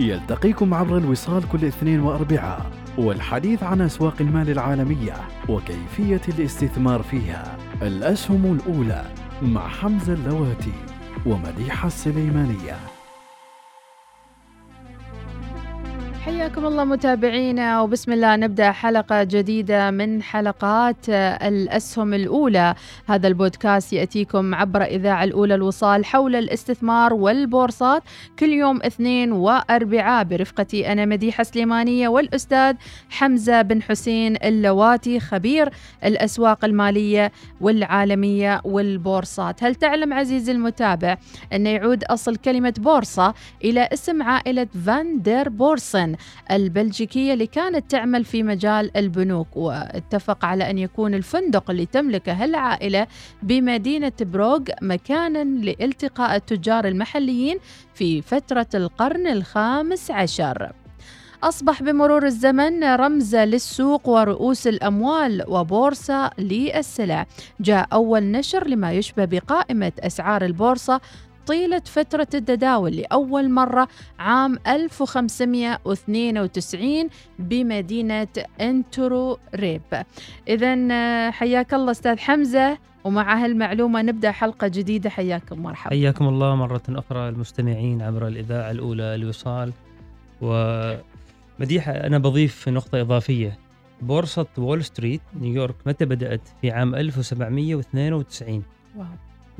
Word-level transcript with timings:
يلتقيكم 0.00 0.74
عبر 0.74 0.98
الوصال 0.98 1.48
كل 1.48 1.64
اثنين 1.64 2.00
واربعاء 2.00 2.70
والحديث 2.98 3.62
عن 3.62 3.80
أسواق 3.80 4.14
المال 4.20 4.50
العالمية 4.50 5.14
وكيفية 5.48 6.20
الاستثمار 6.28 7.02
فيها. 7.02 7.58
الأسهم 7.82 8.58
الأولى 8.60 9.04
مع 9.42 9.68
حمزة 9.68 10.12
اللواتي 10.12 10.72
ومديحة 11.26 11.86
السليمانية. 11.86 12.76
حياكم 16.24 16.66
الله 16.66 16.84
متابعينا 16.84 17.80
وبسم 17.80 18.12
الله 18.12 18.36
نبدأ 18.36 18.72
حلقة 18.72 19.22
جديدة 19.24 19.90
من 19.90 20.22
حلقات 20.22 21.08
الأسهم 21.08 22.14
الأولى. 22.14 22.74
هذا 23.06 23.28
البودكاست 23.28 23.92
يأتيكم 23.92 24.54
عبر 24.54 24.82
إذاعة 24.82 25.24
الأولى 25.24 25.54
الوصال 25.54 26.04
حول 26.04 26.36
الاستثمار 26.36 27.14
والبورصات 27.14 28.02
كل 28.38 28.48
يوم 28.48 28.82
اثنين 28.82 29.32
واربعاء 29.32 30.24
برفقتي 30.24 30.92
أنا 30.92 31.04
مديحة 31.04 31.44
سليمانية 31.44 32.08
والأستاذ 32.08 32.74
حمزة 33.10 33.62
بن 33.62 33.82
حسين 33.82 34.36
اللواتي 34.44 35.20
خبير 35.20 35.70
الأسواق 36.04 36.64
المالية 36.64 37.32
والعالمية 37.60 38.60
والبورصات. 38.64 39.64
هل 39.64 39.74
تعلم 39.74 40.12
عزيزي 40.12 40.52
المتابع 40.52 41.16
أن 41.52 41.66
يعود 41.66 42.04
أصل 42.04 42.36
كلمة 42.36 42.74
بورصة 42.78 43.34
إلى 43.64 43.88
اسم 43.92 44.22
عائلة 44.22 44.66
فان 44.86 45.22
دير 45.22 45.48
بورسن 46.10 46.16
البلجيكية 46.50 47.32
اللي 47.32 47.46
كانت 47.46 47.90
تعمل 47.90 48.24
في 48.24 48.42
مجال 48.42 48.96
البنوك 48.96 49.56
واتفق 49.56 50.44
على 50.44 50.70
أن 50.70 50.78
يكون 50.78 51.14
الفندق 51.14 51.70
اللي 51.70 51.86
تملكه 51.86 52.44
العائلة 52.44 53.06
بمدينة 53.42 54.12
بروغ 54.20 54.60
مكانا 54.82 55.44
لالتقاء 55.44 56.36
التجار 56.36 56.84
المحليين 56.88 57.58
في 57.94 58.22
فترة 58.22 58.66
القرن 58.74 59.26
الخامس 59.26 60.10
عشر. 60.10 60.72
أصبح 61.42 61.82
بمرور 61.82 62.26
الزمن 62.26 62.84
رمز 62.84 63.36
للسوق 63.36 64.08
ورؤوس 64.08 64.66
الأموال 64.66 65.44
وبورصة 65.48 66.30
للسلع. 66.38 67.26
جاء 67.60 67.88
أول 67.92 68.22
نشر 68.22 68.66
لما 68.68 68.92
يشبه 68.92 69.24
بقائمة 69.24 69.92
أسعار 70.00 70.44
البورصة 70.44 71.00
طيلة 71.46 71.82
فترة 71.84 72.28
التداول 72.34 72.96
لأول 72.96 73.50
مرة 73.50 73.88
عام 74.18 74.58
1592 74.66 77.08
بمدينة 77.38 78.28
انترو 78.60 79.38
ريب 79.54 79.82
إذا 80.48 81.30
حياك 81.30 81.74
الله 81.74 81.90
أستاذ 81.90 82.18
حمزة 82.18 82.78
ومع 83.04 83.44
هالمعلومة 83.44 84.02
نبدأ 84.02 84.30
حلقة 84.30 84.68
جديدة. 84.68 85.10
حياكم 85.10 85.62
مرحبا 85.62 85.90
حياكم 85.90 86.28
الله 86.28 86.54
مرة 86.54 86.82
أخرى 86.88 87.28
المستمعين 87.28 88.02
عبر 88.02 88.26
الإذاعة 88.26 88.70
الأولى 88.70 89.14
الوصال. 89.14 89.72
ومديحة 90.40 91.92
أنا 91.92 92.18
بضيف 92.18 92.68
نقطة 92.68 93.00
إضافية. 93.00 93.58
بورصة 94.02 94.46
وول 94.58 94.84
ستريت 94.84 95.20
نيويورك 95.40 95.74
متى 95.86 96.04
بدأت؟ 96.04 96.48
في 96.60 96.70
عام 96.70 96.94
1792 96.94 98.62
wow. 98.96 99.06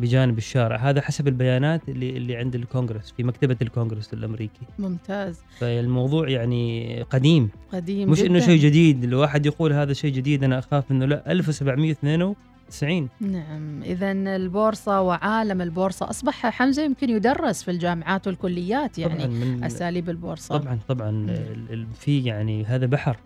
بجانب 0.00 0.38
الشارع. 0.38 0.76
هذا 0.76 1.00
حسب 1.00 1.28
البيانات 1.28 1.88
اللي 1.88 2.16
اللي 2.16 2.36
عند 2.36 2.54
الكونغرس 2.54 3.14
في 3.16 3.22
مكتبة 3.24 3.56
الكونغرس 3.62 4.12
الأمريكي. 4.12 4.66
ممتاز. 4.78 5.40
فالموضوع 5.58 6.28
يعني 6.28 7.02
قديم. 7.02 7.50
قديم 7.72 8.10
مش 8.10 8.18
جداً. 8.18 8.30
انه 8.30 8.40
شيء 8.40 8.60
جديد 8.60 9.04
الواحد 9.04 9.46
يقول 9.46 9.72
هذا 9.72 9.92
شيء 9.92 10.12
جديد 10.12 10.44
أنا 10.44 10.58
أخاف 10.58 10.90
إنه 10.90 11.06
لا 11.06 11.32
1792 11.32 13.08
نعم. 13.20 13.82
اذا 13.82 14.12
البورصة 14.12 15.00
وعالم 15.00 15.60
البورصة 15.60 16.10
أصبح 16.10 16.46
حمزة 16.46 16.84
يمكن 16.84 17.10
يدرس 17.10 17.62
في 17.62 17.70
الجامعات 17.70 18.26
والكليات 18.26 18.98
يعني 18.98 19.14
طبعاً 19.14 19.26
من 19.26 19.64
أساليب 19.64 20.10
البورصة. 20.10 20.56
طبعا 20.58 20.78
طبعا 20.88 21.26
في 21.94 22.24
يعني 22.24 22.64
هذا 22.64 22.86
بحر. 22.86 23.16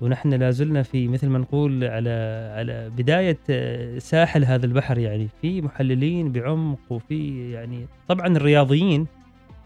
ونحن 0.00 0.34
لازلنا 0.34 0.82
في 0.82 1.08
مثل 1.08 1.28
ما 1.28 1.38
نقول 1.38 1.84
على 1.84 2.10
على 2.56 2.90
بداية 2.98 3.38
آه، 3.50 3.98
ساحل 3.98 4.44
هذا 4.44 4.66
البحر 4.66 4.98
يعني. 4.98 5.28
في 5.42 5.62
محللين 5.62 6.32
بعمق 6.32 6.78
وفي 6.90 7.50
يعني 7.50 7.86
طبعا 8.08 8.26
الرياضيين 8.26 9.06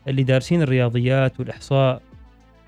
اللي 0.08 0.22
دارسين 0.22 0.62
الرياضيات 0.62 1.40
والإحصاء 1.40 2.02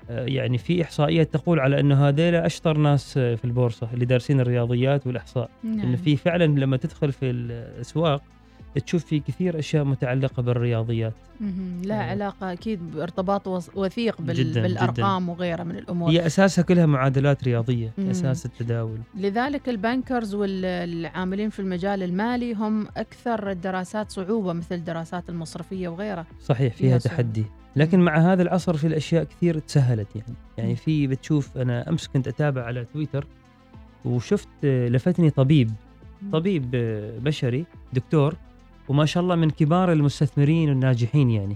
آه، 0.09 0.25
يعني 0.25 0.57
في 0.57 0.81
إحصائيات 0.81 1.33
تقول 1.33 1.59
على 1.59 1.79
إنه 1.79 2.07
هذول 2.07 2.35
أشطر 2.35 2.77
ناس 2.77 3.17
آه، 3.17 3.35
في 3.35 3.45
البورصة 3.45 3.89
اللي 3.93 4.05
دارسين 4.05 4.39
الرياضيات 4.39 5.07
والإحصاء. 5.07 5.49
نعم. 5.63 5.79
إنه 5.79 5.95
في 5.95 6.15
فعلا 6.15 6.45
لما 6.45 6.77
تدخل 6.77 7.11
في 7.11 7.29
الأسواق 7.29 8.21
تشوف 8.85 9.05
في 9.05 9.19
كثير 9.19 9.59
أشياء 9.59 9.83
متعلقة 9.83 10.43
بالرياضيات. 10.43 11.13
لا 11.83 11.95
آه. 11.95 12.03
علاقة 12.11 12.51
أكيد 12.53 12.91
بارتباط 12.91 13.47
وثيق 13.75 14.21
بال 14.21 14.35
جداً 14.35 14.61
بالأرقام 14.61 15.23
جداً. 15.23 15.31
وغيرها 15.31 15.63
من 15.63 15.75
الأمور. 15.75 16.11
هي 16.11 16.25
أساسها 16.25 16.61
كلها 16.61 16.85
معادلات 16.85 17.43
رياضية 17.43 17.91
مم. 17.97 18.09
أساس 18.09 18.45
التداول. 18.45 18.97
لذلك 19.17 19.69
البنكرز 19.69 20.35
والعاملين 20.35 21.49
في 21.49 21.59
المجال 21.59 22.03
المالي 22.03 22.53
هم 22.53 22.87
أكثر 22.97 23.51
الدراسات 23.51 24.11
صعوبة 24.11 24.53
مثل 24.53 24.75
الدراسات 24.75 25.29
المصرفية 25.29 25.89
وغيرها. 25.89 26.25
صحيح 26.41 26.73
فيها, 26.73 26.97
فيها 26.97 27.11
تحدي. 27.11 27.45
لكن 27.75 27.99
مع 27.99 28.17
هذا 28.17 28.41
العصر 28.41 28.77
في 28.77 28.87
الأشياء 28.87 29.23
كثير 29.23 29.59
تسهلت 29.59 30.15
يعني. 30.15 30.33
يعني 30.57 30.75
في 30.75 31.07
بتشوف 31.07 31.57
أنا 31.57 31.89
أمس 31.89 32.07
كنت 32.07 32.27
أتابع 32.27 32.63
على 32.63 32.85
تويتر 32.93 33.27
وشفت 34.05 34.47
لفتني 34.63 35.29
طبيب 35.29 35.71
طبيب 36.31 36.71
بشري 37.23 37.65
دكتور 37.93 38.35
وما 38.89 39.05
شاء 39.05 39.23
الله 39.23 39.35
من 39.35 39.49
كبار 39.49 39.91
المستثمرين 39.91 40.69
والناجحين 40.69 41.29
يعني 41.29 41.55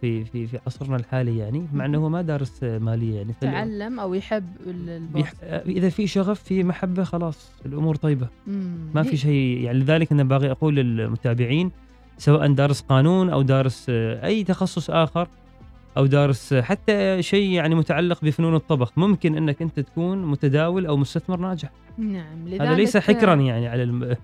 في 0.00 0.24
في 0.24 0.46
في 0.46 0.58
عصرنا 0.66 0.96
الحالي 0.96 1.38
يعني 1.38 1.66
مع 1.72 1.84
إنه 1.84 1.98
هو 1.98 2.08
ما 2.08 2.22
دارس 2.22 2.62
مالية 2.62 3.16
يعني 3.16 3.34
تعلم 3.40 4.00
أو 4.00 4.14
يحب 4.14 4.44
البورصة. 4.66 5.36
إذا 5.42 5.88
في 5.88 6.06
شغف 6.06 6.42
في 6.42 6.64
محبة 6.64 7.04
خلاص 7.04 7.50
الأمور 7.66 7.94
طيبة. 7.96 8.28
ما 8.94 9.02
في 9.02 9.16
شيء 9.16 9.60
يعني 9.60 9.78
لذلك 9.78 10.12
أنا 10.12 10.24
باغي 10.24 10.50
أقول 10.50 10.76
للمتابعين 10.76 11.70
سواء 12.18 12.52
دارس 12.52 12.80
قانون 12.80 13.30
أو 13.30 13.42
دارس 13.42 13.86
أي 13.90 14.44
تخصص 14.44 14.90
آخر 14.90 15.28
أو 15.96 16.06
دارس 16.06 16.54
حتى 16.54 17.22
شيء 17.22 17.50
يعني 17.50 17.74
متعلق 17.74 18.24
بفنون 18.24 18.54
الطبخ 18.54 18.92
ممكن 18.96 19.36
إنك 19.36 19.62
أنت 19.62 19.80
تكون 19.80 20.26
متداول 20.26 20.86
أو 20.86 20.96
مستثمر 20.96 21.36
ناجح. 21.36 21.70
نعم 21.98 22.48
هذا 22.48 22.74
ليس 22.74 22.96
حكرا 22.96 23.34
يعني 23.34 23.68
على 23.68 23.82
الم... 23.82 24.04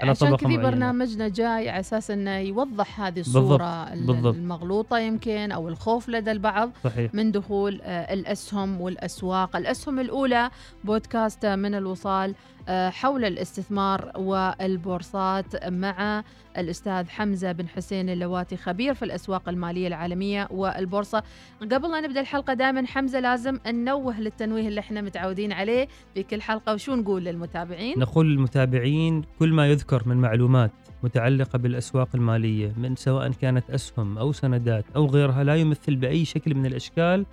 على 0.00 0.10
عشان 0.10 0.36
كذي 0.36 0.56
برنامجنا 0.56 1.28
جاي 1.28 1.68
على 1.68 1.80
أساس 1.80 2.10
إنه 2.10 2.38
يوضح 2.38 3.00
هذه 3.00 3.20
الصورة 3.20 3.84
بالضبط. 3.90 4.06
بالضبط. 4.06 4.34
المغلوطة 4.34 4.98
يمكن 4.98 5.52
أو 5.52 5.68
الخوف 5.68 6.08
لدى 6.08 6.32
البعض 6.32 6.70
صحيح. 6.84 7.14
من 7.14 7.32
دخول 7.32 7.80
آه، 7.82 8.14
الأسهم 8.14 8.80
والأسواق 8.80 9.56
الأسهم 9.56 9.98
الأولى 9.98 10.50
بودكاست 10.84 11.46
من 11.46 11.74
الوصال 11.74 12.34
آه، 12.68 12.90
حول 12.90 13.24
الاستثمار 13.24 14.12
والبورصات 14.16 15.66
مع 15.66 16.24
الأستاذ 16.58 17.08
حمزة 17.08 17.52
بن 17.52 17.68
حسين 17.68 18.08
اللواتي 18.08 18.56
خبير 18.56 18.94
في 18.94 19.04
الأسواق 19.04 19.48
المالية 19.48 19.88
العالمية 19.88 20.48
والبورصة 20.50 21.22
قبل 21.60 21.90
لا 21.90 22.00
نبدأ 22.00 22.20
الحلقة 22.20 22.54
دائما 22.54 22.86
حمزة 22.86 23.20
لازم 23.20 23.58
ننوه 23.66 24.20
للتنويه 24.20 24.68
اللي 24.68 24.80
إحنا 24.80 25.00
متعودين 25.00 25.52
عليه 25.52 25.88
في 26.14 26.22
كل 26.22 26.42
حلقة 26.42 26.74
وشو 26.74 26.94
نقول 26.94 27.15
للمتابعين؟ 27.24 27.98
نقول 27.98 28.30
للمتابعين 28.30 29.22
كل 29.38 29.52
ما 29.52 29.70
يذكر 29.70 30.02
من 30.06 30.16
معلومات 30.16 30.70
متعلقة 31.02 31.58
بالأسواق 31.58 32.08
المالية 32.14 32.72
من 32.76 32.96
سواء 32.96 33.30
كانت 33.30 33.70
أسهم 33.70 34.18
أو 34.18 34.32
سندات 34.32 34.84
أو 34.96 35.06
غيرها 35.06 35.44
لا 35.44 35.56
يمثل 35.56 35.96
بأي 35.96 36.24
شكل 36.24 36.54
من 36.54 36.66
الأشكال 36.66 37.26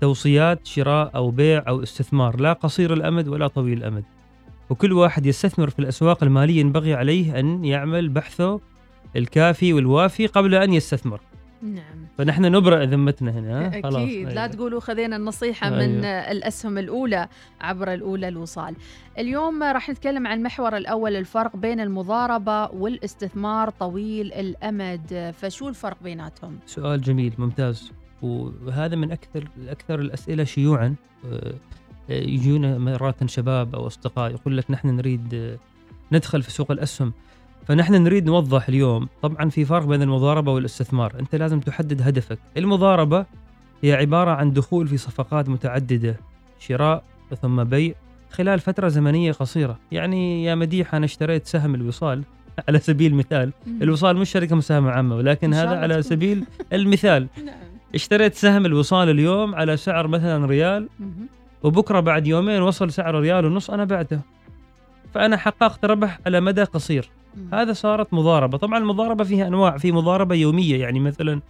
توصيات 0.00 0.66
شراء 0.66 1.10
أو 1.14 1.30
بيع 1.30 1.64
أو 1.68 1.82
استثمار 1.82 2.40
لا 2.40 2.52
قصير 2.52 2.92
الأمد 2.92 3.28
ولا 3.28 3.46
طويل 3.46 3.78
الأمد. 3.78 4.04
وكل 4.70 4.92
واحد 4.92 5.26
يستثمر 5.26 5.70
في 5.70 5.78
الأسواق 5.78 6.22
المالية 6.22 6.60
ينبغي 6.60 6.94
عليه 6.94 7.38
أن 7.38 7.64
يعمل 7.64 8.08
بحثه 8.08 8.60
الكافي 9.16 9.72
والوافي 9.72 10.26
قبل 10.26 10.54
أن 10.54 10.72
يستثمر. 10.72 11.20
نعم 11.62 12.06
فنحن 12.18 12.42
نبرأ 12.42 12.84
ذمتنا 12.84 13.30
هنا 13.30 13.66
أكيد 13.66 13.82
خلاص. 13.82 13.94
لا 13.94 14.00
أيوة. 14.00 14.46
تقولوا 14.46 14.80
خذينا 14.80 15.16
النصيحة 15.16 15.68
أيوة. 15.68 15.86
من 15.86 16.04
الأسهم 16.04 16.78
الأولى 16.78 17.28
عبر 17.60 17.94
الأولى 17.94 18.28
الوصال 18.28 18.76
اليوم 19.18 19.62
راح 19.62 19.90
نتكلم 19.90 20.26
عن 20.26 20.38
المحور 20.38 20.76
الأول 20.76 21.16
الفرق 21.16 21.56
بين 21.56 21.80
المضاربة 21.80 22.66
والاستثمار 22.66 23.70
طويل 23.70 24.32
الأمد 24.32 25.34
فشو 25.40 25.68
الفرق 25.68 25.96
بيناتهم؟ 26.02 26.58
سؤال 26.66 27.00
جميل 27.00 27.32
ممتاز 27.38 27.92
وهذا 28.22 28.96
من 28.96 29.12
أكثر 29.12 29.48
أكثر 29.68 30.00
الأسئلة 30.00 30.44
شيوعا 30.44 30.94
آه، 31.32 31.54
يجونا 32.08 32.78
مرات 32.78 33.30
شباب 33.30 33.74
أو 33.74 33.86
أصدقاء 33.86 34.30
يقول 34.30 34.56
لك 34.56 34.70
نحن 34.70 34.88
نريد 34.88 35.58
ندخل 36.12 36.42
في 36.42 36.50
سوق 36.50 36.70
الأسهم 36.70 37.12
فنحن 37.66 37.94
نريد 37.94 38.26
نوضح 38.26 38.68
اليوم 38.68 39.08
طبعا 39.22 39.48
في 39.48 39.64
فرق 39.64 39.84
بين 39.84 40.02
المضاربة 40.02 40.52
والاستثمار. 40.52 41.12
أنت 41.20 41.34
لازم 41.34 41.60
تحدد 41.60 42.02
هدفك. 42.02 42.38
المضاربة 42.56 43.26
هي 43.82 43.92
عبارة 43.92 44.30
عن 44.30 44.52
دخول 44.52 44.88
في 44.88 44.96
صفقات 44.96 45.48
متعددة 45.48 46.16
شراء 46.58 47.04
ثم 47.42 47.64
بيع 47.64 47.94
خلال 48.30 48.60
فترة 48.60 48.88
زمنية 48.88 49.32
قصيرة. 49.32 49.78
يعني 49.92 50.44
يا 50.44 50.54
مديح 50.54 50.94
أنا 50.94 51.04
اشتريت 51.04 51.46
سهم 51.46 51.74
الوصال 51.74 52.22
على 52.68 52.78
سبيل 52.78 53.12
المثال. 53.12 53.52
الوصال 53.82 54.16
مش 54.16 54.30
شركة 54.30 54.56
مساهمة 54.56 54.90
عامة 54.90 55.16
ولكن 55.16 55.54
هذا 55.54 55.78
على 55.78 56.02
سبيل 56.02 56.44
المثال. 56.72 57.26
نعم. 57.44 57.54
اشتريت 57.94 58.34
سهم 58.34 58.66
الوصال 58.66 59.10
اليوم 59.10 59.54
على 59.54 59.76
سعر 59.76 60.06
مثلا 60.06 60.46
ريال. 60.46 60.88
وبكرة 61.62 62.00
بعد 62.00 62.26
يومين 62.26 62.62
وصل 62.62 62.92
سعر 62.92 63.14
ريال 63.20 63.46
ونص 63.46 63.70
أنا 63.70 63.84
بعته. 63.84 64.20
فأنا 65.14 65.36
حققت 65.36 65.84
ربح 65.84 66.18
على 66.26 66.40
مدى 66.40 66.62
قصير. 66.62 67.10
هذا 67.52 67.72
صارت 67.72 68.14
مضاربة. 68.14 68.58
طبعا 68.58 68.78
المضاربة 68.78 69.24
فيها 69.24 69.46
أنواع 69.46 69.78
في 69.78 69.92
مضاربة 69.92 70.34
يومية 70.34 70.80
يعني 70.80 71.00
مثلا 71.00 71.40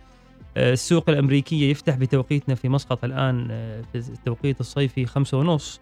آه، 0.56 0.72
السوق 0.72 1.10
الأمريكية 1.10 1.70
يفتح 1.70 1.96
بتوقيتنا 1.96 2.54
في 2.54 2.68
مسقط 2.68 3.04
الآن 3.04 3.48
آه، 3.50 3.82
في 3.92 3.98
التوقيت 3.98 4.60
الصيفي 4.60 5.06
خمسة 5.06 5.38
ونص. 5.38 5.80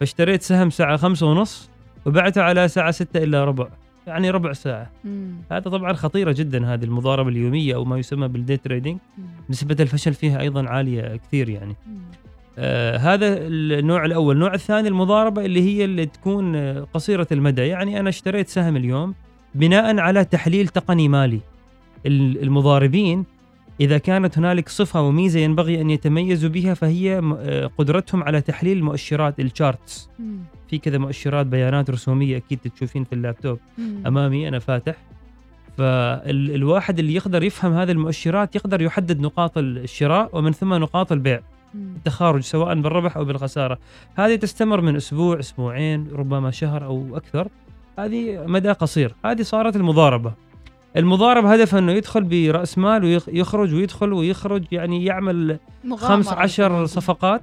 فاشتريت 0.00 0.42
سهم 0.42 0.70
ساعة 0.70 0.96
خمسة 0.96 1.26
ونص 1.26 1.70
وبعته 2.06 2.42
على 2.42 2.68
ساعة 2.68 2.90
ستة 2.90 3.24
الا 3.24 3.44
ربع 3.44 3.68
يعني 4.06 4.30
ربع 4.30 4.52
ساعة. 4.52 4.90
مم. 5.04 5.34
هذا 5.50 5.70
طبعا 5.70 5.92
خطيرة 5.92 6.32
جدا 6.32 6.74
هذه 6.74 6.84
المضاربة 6.84 7.28
اليومية 7.28 7.74
أو 7.74 7.84
ما 7.84 7.98
يسمى 7.98 8.28
بال 8.28 8.39
day 8.39 8.56
trading 8.56 8.98
نسبة 9.50 9.76
الفشل 9.80 10.14
فيها 10.14 10.40
أيضا 10.40 10.68
عالية 10.68 11.16
كثير 11.16 11.48
يعني. 11.48 11.76
آه 12.58 12.96
هذا 12.96 13.38
النوع 13.38 14.04
الأول. 14.04 14.34
النوع 14.34 14.54
الثاني 14.54 14.88
المضاربة 14.88 15.44
اللي 15.44 15.62
هي 15.62 15.84
اللي 15.84 16.06
تكون 16.06 16.56
آه، 16.56 16.86
قصيرة 16.94 17.26
المدى. 17.32 17.62
يعني 17.62 18.00
أنا 18.00 18.08
اشتريت 18.08 18.48
سهم 18.48 18.76
اليوم 18.76 19.14
بناء 19.54 19.98
على 19.98 20.24
تحليل 20.24 20.68
تقني 20.68 21.08
مالي. 21.08 21.40
المضاربين 22.06 23.24
إذا 23.80 23.98
كانت 23.98 24.38
هنالك 24.38 24.68
صفة 24.68 25.02
وميزة 25.02 25.40
ينبغي 25.40 25.80
أن 25.80 25.90
يتميزوا 25.90 26.50
بها 26.50 26.74
فهي 26.74 27.18
آه، 27.38 27.70
قدرتهم 27.78 28.22
على 28.22 28.40
تحليل 28.40 28.76
المؤشرات 28.76 29.40
ال 29.40 29.50
charts 29.50 30.10
في 30.70 30.78
كذا 30.78 30.98
مؤشرات 30.98 31.46
بيانات 31.46 31.90
رسومية 31.90 32.36
أكيد 32.36 32.58
تشوفين 32.58 33.04
في 33.04 33.12
اللابتوب. 33.12 33.58
أمامي 34.06 34.48
أنا 34.48 34.58
فاتح. 34.58 34.96
فالواحد 35.76 36.98
اللي 36.98 37.14
يقدر 37.14 37.42
يفهم 37.42 37.72
هذه 37.72 37.90
المؤشرات 37.90 38.56
يقدر 38.56 38.82
يحدد 38.82 39.20
نقاط 39.20 39.58
الشراء 39.58 40.30
ومن 40.32 40.52
ثم 40.52 40.74
نقاط 40.74 41.12
البيع. 41.12 41.40
التخارج 41.74 42.42
سواء 42.42 42.80
بالربح 42.80 43.16
أو 43.16 43.24
بالخسارة. 43.24 43.78
هذه 44.14 44.34
تستمر 44.34 44.80
من 44.80 44.96
أسبوع 44.96 45.38
أسبوعين 45.38 46.08
ربما 46.12 46.50
شهر 46.50 46.84
أو 46.84 47.16
أكثر. 47.16 47.48
هذه 47.98 48.44
مدى 48.46 48.70
قصير. 48.70 49.14
هذه 49.24 49.42
صارت 49.42 49.76
المضاربة. 49.76 50.32
المضاربة 50.96 51.52
هدفها 51.52 51.78
إنه 51.78 51.92
يدخل 51.92 52.24
برأس 52.24 52.78
مال 52.78 53.04
ويخرج 53.04 53.74
ويدخل 53.74 54.12
ويخرج 54.12 54.64
يعني 54.72 55.04
يعمل 55.04 55.58
خمس 55.96 56.28
عشر 56.28 56.86
صفقات 56.86 57.42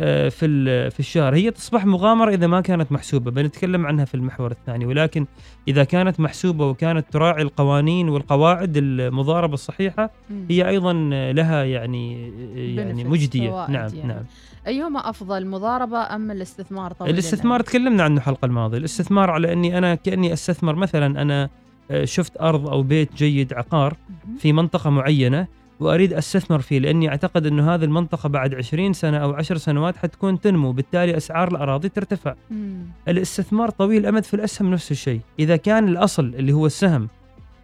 آه، 0.00 0.28
في 0.28 0.90
في 0.90 1.00
الشهر. 1.00 1.34
هي 1.34 1.50
تصبح 1.50 1.86
مغامرة 1.86 2.30
إذا 2.30 2.46
ما 2.46 2.60
كانت 2.60 2.92
محسوبة. 2.92 3.30
بنتكلم 3.30 3.86
عنها 3.86 4.04
في 4.04 4.14
المحور 4.14 4.50
الثاني. 4.50 4.86
ولكن 4.86 5.26
إذا 5.68 5.84
كانت 5.84 6.20
محسوبة 6.20 6.66
وكانت 6.66 7.06
تراعي 7.12 7.42
القوانين 7.42 8.08
والقواعد 8.08 8.76
المضاربة 8.76 9.54
الصحيحة 9.54 10.10
هي 10.50 10.68
أيضا 10.68 10.92
لها 11.32 11.64
يعني 11.64 12.32
يعني 12.76 13.04
مجدية. 13.04 13.50
نعم 13.50 13.94
يعني. 13.94 14.08
نعم. 14.08 14.24
أيهما 14.66 15.10
أفضل 15.10 15.46
مضاربة 15.46 15.98
أم 15.98 16.30
الاستثمار 16.30 16.92
طبعا 16.92 17.10
الاستثمار 17.10 17.60
تكلمنا 17.60 18.02
عنه 18.02 18.16
الحلقة 18.16 18.46
الماضية 18.46 18.78
الاستثمار 18.78 19.30
على 19.30 19.52
إني 19.52 19.78
أنا 19.78 19.94
كأني 19.94 20.32
أستثمر 20.32 20.74
مثلا 20.74 21.22
أنا 21.22 21.50
آه، 21.90 22.04
شفت 22.04 22.40
أرض 22.40 22.68
أو 22.68 22.82
بيت 22.82 23.14
جيد 23.14 23.52
عقار 23.52 23.96
في 24.38 24.52
منطقة 24.52 24.90
معينة 24.90 25.46
وأريد 25.80 26.12
أستثمر 26.12 26.58
فيه 26.60 26.78
لأني 26.78 27.08
أعتقد 27.08 27.46
إنه 27.46 27.74
هذه 27.74 27.84
المنطقة 27.84 28.28
بعد 28.28 28.54
20 28.54 28.92
سنة 28.92 29.18
أو 29.18 29.32
10 29.32 29.56
سنوات 29.56 29.96
حتكون 29.96 30.40
تنمو 30.40 30.72
بالتالي 30.72 31.16
أسعار 31.16 31.48
الأراضي 31.48 31.88
ترتفع. 31.88 32.34
مم. 32.50 32.86
الاستثمار 33.08 33.70
طويل 33.70 34.00
الامد 34.00 34.24
في 34.24 34.34
الأسهم 34.34 34.70
نفس 34.70 34.90
الشيء، 34.90 35.20
إذا 35.38 35.56
كان 35.56 35.88
الأصل 35.88 36.24
اللي 36.24 36.52
هو 36.52 36.66
السهم 36.66 37.08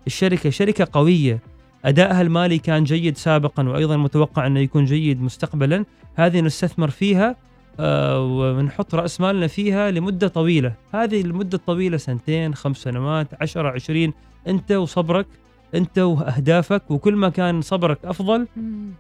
الشركة 0.07 0.51
شركة 0.51 0.89
قوية 0.93 1.41
ادائها 1.85 2.23
المالي 2.23 2.59
كان 2.59 2.85
جيد 2.85 3.17
سابقا 3.17 3.69
وأيضا 3.69 3.97
متوقع 3.97 4.47
أنه 4.47 4.61
يكون 4.61 4.85
جيد 4.85 5.23
مستقبلا، 5.23 5.85
هذه 6.15 6.41
نستثمر 6.41 6.91
فيها 6.91 7.37
آه 7.81 8.21
ونحط 8.21 8.95
رأس 8.95 9.21
مالنا 9.21 9.47
فيها 9.47 9.91
لمدة 9.91 10.29
طويلة، 10.29 10.73
هذه 10.95 11.21
المدة 11.21 11.59
الطويلة 11.59 11.97
سنتين، 11.97 12.55
خمس 12.55 12.77
سنوات، 12.77 13.29
10 13.41 13.69
20 13.69 14.13
أنت 14.49 14.73
وصبرك. 14.73 15.27
أنت 15.75 15.99
وأهدافك 15.99 16.91
وكل 16.91 17.17
ما 17.17 17.29
كان 17.29 17.61
صبرك 17.61 17.99
أفضل 18.05 18.47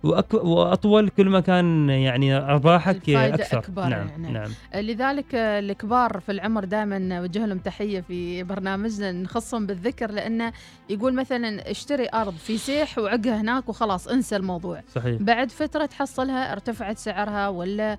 وأك... 0.02 0.34
وأطول 0.34 1.08
كل 1.08 1.28
ما 1.28 1.40
كان 1.40 1.90
يعني 1.90 2.36
أرباحك 2.36 3.10
أكثر. 3.10 3.58
أكبر 3.58 3.86
نعم 3.86 4.08
يعني. 4.08 4.32
نعم. 4.32 4.50
لذلك 4.74 5.34
الكبار 5.34 6.20
في 6.20 6.32
العمر 6.32 6.64
دائما 6.64 6.98
نوجه 6.98 7.46
لهم 7.46 7.58
تحية 7.58 8.00
في 8.00 8.42
برنامجنا 8.42 9.12
نخصهم 9.12 9.66
بالذكر 9.66 10.10
لأنه 10.10 10.52
يقول 10.90 11.14
مثلا 11.14 11.70
اشتري 11.70 12.08
أرض 12.14 12.34
في 12.34 12.58
سيح 12.58 12.98
وعقها 12.98 13.40
هناك 13.40 13.68
وخلاص 13.68 14.08
انسى 14.08 14.36
الموضوع. 14.36 14.80
صحيح. 14.94 15.22
بعد 15.22 15.50
فترة 15.50 15.86
تحصلها 15.86 16.52
ارتفعت 16.52 16.98
سعرها 16.98 17.48
ولا 17.48 17.98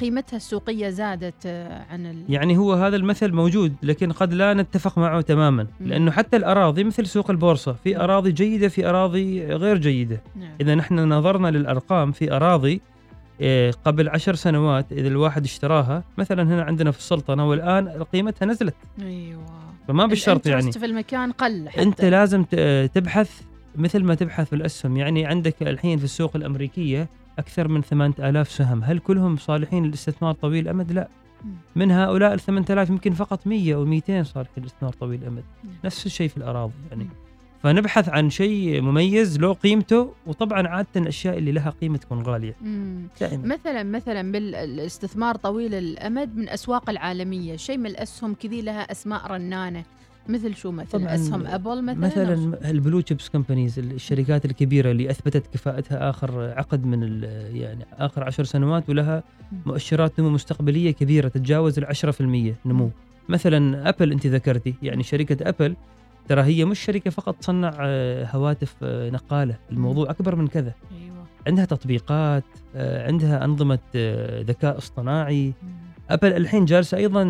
قيمتها 0.00 0.36
السوقية 0.36 0.88
زادت 0.88 1.46
عن 1.90 2.06
ال... 2.06 2.24
يعني 2.28 2.56
هو 2.56 2.72
هذا 2.72 2.96
المثل 2.96 3.32
موجود 3.32 3.74
لكن 3.82 4.12
قد 4.12 4.32
لا 4.32 4.54
نتفق 4.54 4.98
معه 4.98 5.20
تماما 5.20 5.66
لأنه 5.80 6.10
حتى 6.10 6.36
الأراضي 6.36 6.84
مثل 6.84 7.06
سوق 7.06 7.30
البورصة 7.30 7.72
في 7.72 7.96
اراضي 8.00 8.15
أراضي 8.16 8.32
جيدة 8.32 8.68
في 8.68 8.86
أراضي 8.88 9.46
غير 9.46 9.78
جيدة. 9.78 10.20
نعم. 10.36 10.50
إذا 10.60 10.74
نحن 10.74 11.12
نظرنا 11.12 11.48
للأرقام 11.48 12.12
في 12.12 12.32
أراضي 12.32 12.80
آه، 13.40 13.70
قبل 13.84 14.08
عشر 14.08 14.34
سنوات 14.34 14.92
إذا 14.92 15.08
الواحد 15.08 15.44
اشتراها 15.44 16.04
مثلا 16.18 16.42
هنا 16.42 16.62
عندنا 16.62 16.90
في 16.90 16.98
السلطنة 16.98 17.48
والآن 17.48 17.88
قيمتها 18.12 18.46
نزلت. 18.46 18.74
أيوه. 19.02 19.42
فما 19.88 20.06
بالشرط 20.06 20.46
يعني. 20.46 20.72
في 20.72 20.86
المكان 20.86 21.32
قل 21.32 21.68
حتى. 21.68 21.82
أنت 21.82 22.04
لازم 22.04 22.44
تبحث 22.94 23.42
مثل 23.76 24.04
ما 24.04 24.14
تبحث 24.14 24.48
في 24.48 24.56
الأسهم. 24.56 24.96
يعني 24.96 25.26
عندك 25.26 25.62
الحين 25.62 25.98
في 25.98 26.04
السوق 26.04 26.36
الأمريكية 26.36 27.08
أكثر 27.38 27.68
من 27.68 27.82
8000 27.82 28.50
سهم. 28.50 28.84
هل 28.84 28.98
كلهم 28.98 29.36
صالحين 29.36 29.86
للاستثمار 29.86 30.34
طويل 30.34 30.64
الأمد؟ 30.64 30.92
لا. 30.92 31.08
من 31.76 31.90
هؤلاء 31.90 32.34
ال 32.34 32.40
8000 32.40 32.90
يمكن 32.90 33.12
فقط 33.12 33.46
100 33.46 33.74
أو 33.74 33.84
200 33.84 34.22
صالحين 34.22 34.62
للاستثمار 34.62 34.92
طويل 34.92 35.22
الأمد. 35.22 35.44
نفس 35.84 36.06
الشيء 36.06 36.28
في 36.28 36.36
الأراضي 36.36 36.72
يعني. 36.90 37.08
فنبحث 37.66 38.08
عن 38.08 38.30
شيء 38.30 38.80
مميز 38.80 39.38
له 39.38 39.52
قيمته 39.52 40.12
وطبعا 40.26 40.68
عادة 40.68 40.88
الأشياء 40.96 41.38
اللي 41.38 41.52
لها 41.52 41.70
قيمة 41.70 41.98
تكون 41.98 42.22
غالية. 42.22 42.56
دائما. 43.20 43.46
مثلا 43.46 43.82
مثلا 43.82 44.32
بالاستثمار 44.32 45.36
طويل 45.36 45.74
الأمد 45.74 46.36
من 46.36 46.48
أسواق 46.48 46.90
العالمية 46.90 47.56
شيء 47.56 47.78
من 47.78 47.86
الأسهم 47.86 48.34
كذي 48.34 48.62
لها 48.62 48.80
أسماء 48.80 49.26
رنانة. 49.26 49.84
مثل 50.28 50.54
شو 50.54 50.70
مثلا؟ 50.70 51.14
أسهم 51.14 51.46
أبل 51.46 51.82
مثلا؟ 51.82 51.98
مثلا 51.98 52.70
ال 52.70 52.76
blue 52.76 53.00
chips 53.00 53.28
companies 53.28 53.78
الشركات 53.78 54.44
الكبيرة 54.44 54.90
اللي 54.90 55.10
أثبتت 55.10 55.46
كفاءتها 55.54 56.10
آخر 56.10 56.52
عقد 56.56 56.84
من 56.84 57.22
يعني 57.52 57.86
آخر 57.98 58.24
عشر 58.24 58.44
سنوات 58.44 58.90
ولها 58.90 59.22
مؤشرات 59.66 60.20
نمو 60.20 60.30
مستقبلية 60.30 60.90
كبيرة 60.90 61.28
تتجاوز 61.28 61.78
ال 61.78 61.86
10% 61.86 62.20
نمو. 62.66 62.90
مثلا 63.28 63.88
أبل 63.88 64.12
أنت 64.12 64.26
ذكرتي 64.26 64.74
يعني 64.82 65.02
شركة 65.02 65.48
أبل 65.48 65.76
ترى 66.28 66.42
هي 66.42 66.64
مش 66.64 66.78
شركة 66.80 67.10
فقط 67.10 67.36
تصنع 67.36 67.72
آه، 67.80 68.24
هواتف 68.24 68.74
آه، 68.82 69.10
نقالة 69.10 69.56
الموضوع 69.72 70.10
أكبر 70.10 70.36
من 70.36 70.46
كذا. 70.46 70.72
أيوة. 71.02 71.16
عندها 71.46 71.64
تطبيقات 71.64 72.44
آه، 72.76 73.06
عندها 73.06 73.44
أنظمة 73.44 73.78
ذكاء 74.40 74.78
اصطناعي. 74.78 75.52
أبل 76.10 76.32
الحين 76.32 76.64
جالسة 76.64 76.96
أيضا 76.96 77.22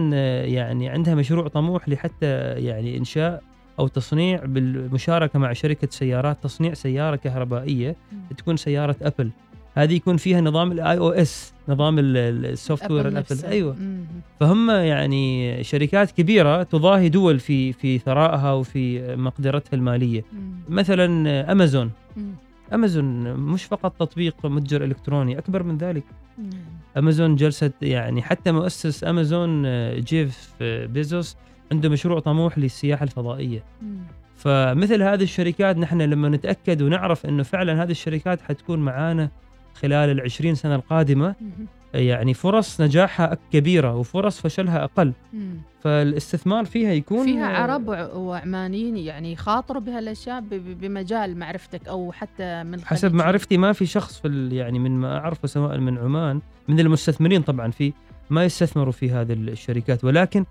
يعني 0.45 0.89
عندها 0.89 1.15
مشروع 1.15 1.49
طموح 1.49 1.89
لحتى 1.89 2.27
يعني 2.53 2.97
إنشاء 2.97 3.43
أو 3.79 3.89
تصنيع 3.89 4.45
بالمشاركة 4.45 5.39
مع 5.39 5.53
شركة 5.53 5.89
سيارات 5.91 6.37
تصنيع 6.43 6.75
سيارة 6.75 7.17
كهربائية 7.17 7.97
تكون 8.39 8.57
سيارة 8.57 8.97
أبل. 9.03 9.31
هذه 9.77 9.95
يكون 9.95 10.17
فيها 10.17 10.41
نظام 10.41 10.73
ال 10.73 10.99
iOS 10.99 11.53
نظام 11.69 11.99
ال 11.99 12.91
software 12.91 13.09
الأبل 13.09 13.45
أيوه 13.45 13.75
مم. 13.75 14.05
فهم 14.41 14.71
يعني 14.71 15.65
شركات 15.65 16.11
كبيرة 16.11 16.63
تضاهي 16.63 17.09
دول 17.09 17.39
في 17.41 17.73
في 17.73 17.99
ثرائها 17.99 18.53
وفي 18.53 19.17
مقدرتها 19.17 19.77
المالية 19.77 20.25
مم. 20.33 20.53
مثلا 20.69 21.53
امازون 21.53 21.91
مم. 22.17 22.35
امازون 22.75 23.35
مش 23.35 23.65
فقط 23.65 23.93
تطبيق 23.99 24.47
متجر 24.47 24.85
إلكتروني 24.85 25.39
أكبر 25.39 25.63
من 25.63 25.79
ذلك 25.79 26.05
مم. 26.39 26.51
امازون 26.97 27.37
جلست 27.37 27.73
يعني 27.83 28.23
حتى 28.23 28.53
مؤسس 28.53 29.05
امازون 29.05 29.63
جيف 30.01 30.51
بيزوس 30.63 31.37
عنده 31.73 31.89
مشروع 31.89 32.21
طموح 32.21 32.59
للسياحة 32.59 33.05
الفضائية 33.05 33.63
مم. 33.83 33.99
فمثل 34.37 35.03
هذه 35.03 35.23
الشركات 35.23 35.77
نحن 35.77 36.03
لما 36.03 36.29
نتأكد 36.29 36.83
ونعرف 36.83 37.27
إنه 37.27 37.43
فعلا 37.43 37.83
هذه 37.83 37.91
الشركات 37.91 38.41
حتكون 38.41 38.79
معانا 38.79 39.31
خلال 39.77 40.11
العشرين 40.11 40.55
سنة 40.55 40.75
القادمة 40.75 41.35
يعني 41.95 42.35
فرص 42.35 42.81
نجاحها 42.81 43.37
كبيرة 43.53 43.97
وفرص 43.97 44.41
فشلها 44.41 44.85
أقل. 44.85 45.13
فالاستثمار 45.81 46.65
فيها 46.65 46.93
يكون 46.93 47.25
فيها 47.25 47.47
عرب 47.47 47.89
وع- 47.89 48.13
وعمانيين 48.15 48.97
يعني 48.97 49.33
يخاطروا 49.33 49.83
بهالأشياء 49.83 50.41
بمجال 50.51 51.39
معرفتك 51.39 51.89
أو 51.89 52.13
حتى 52.13 52.65
من 52.65 52.85
حسب. 52.85 53.15
معرفتي 53.15 53.57
ما 53.59 53.73
في 53.73 53.87
شخص 53.87 54.21
في 54.21 54.49
يعني 54.53 54.79
من 54.79 54.91
ما 54.91 55.19
أعرفه 55.19 55.49
سواء 55.49 55.79
من 55.79 55.99
عمان 55.99 56.41
من 56.69 56.81
المستثمرين 56.81 57.43
طبعا 57.43 57.71
في 57.71 57.93
ما 58.31 58.45
يستثمروا 58.45 58.93
في 58.93 59.11
هذه 59.11 59.33
الشركات 59.33 60.05
ولكن 60.05 60.45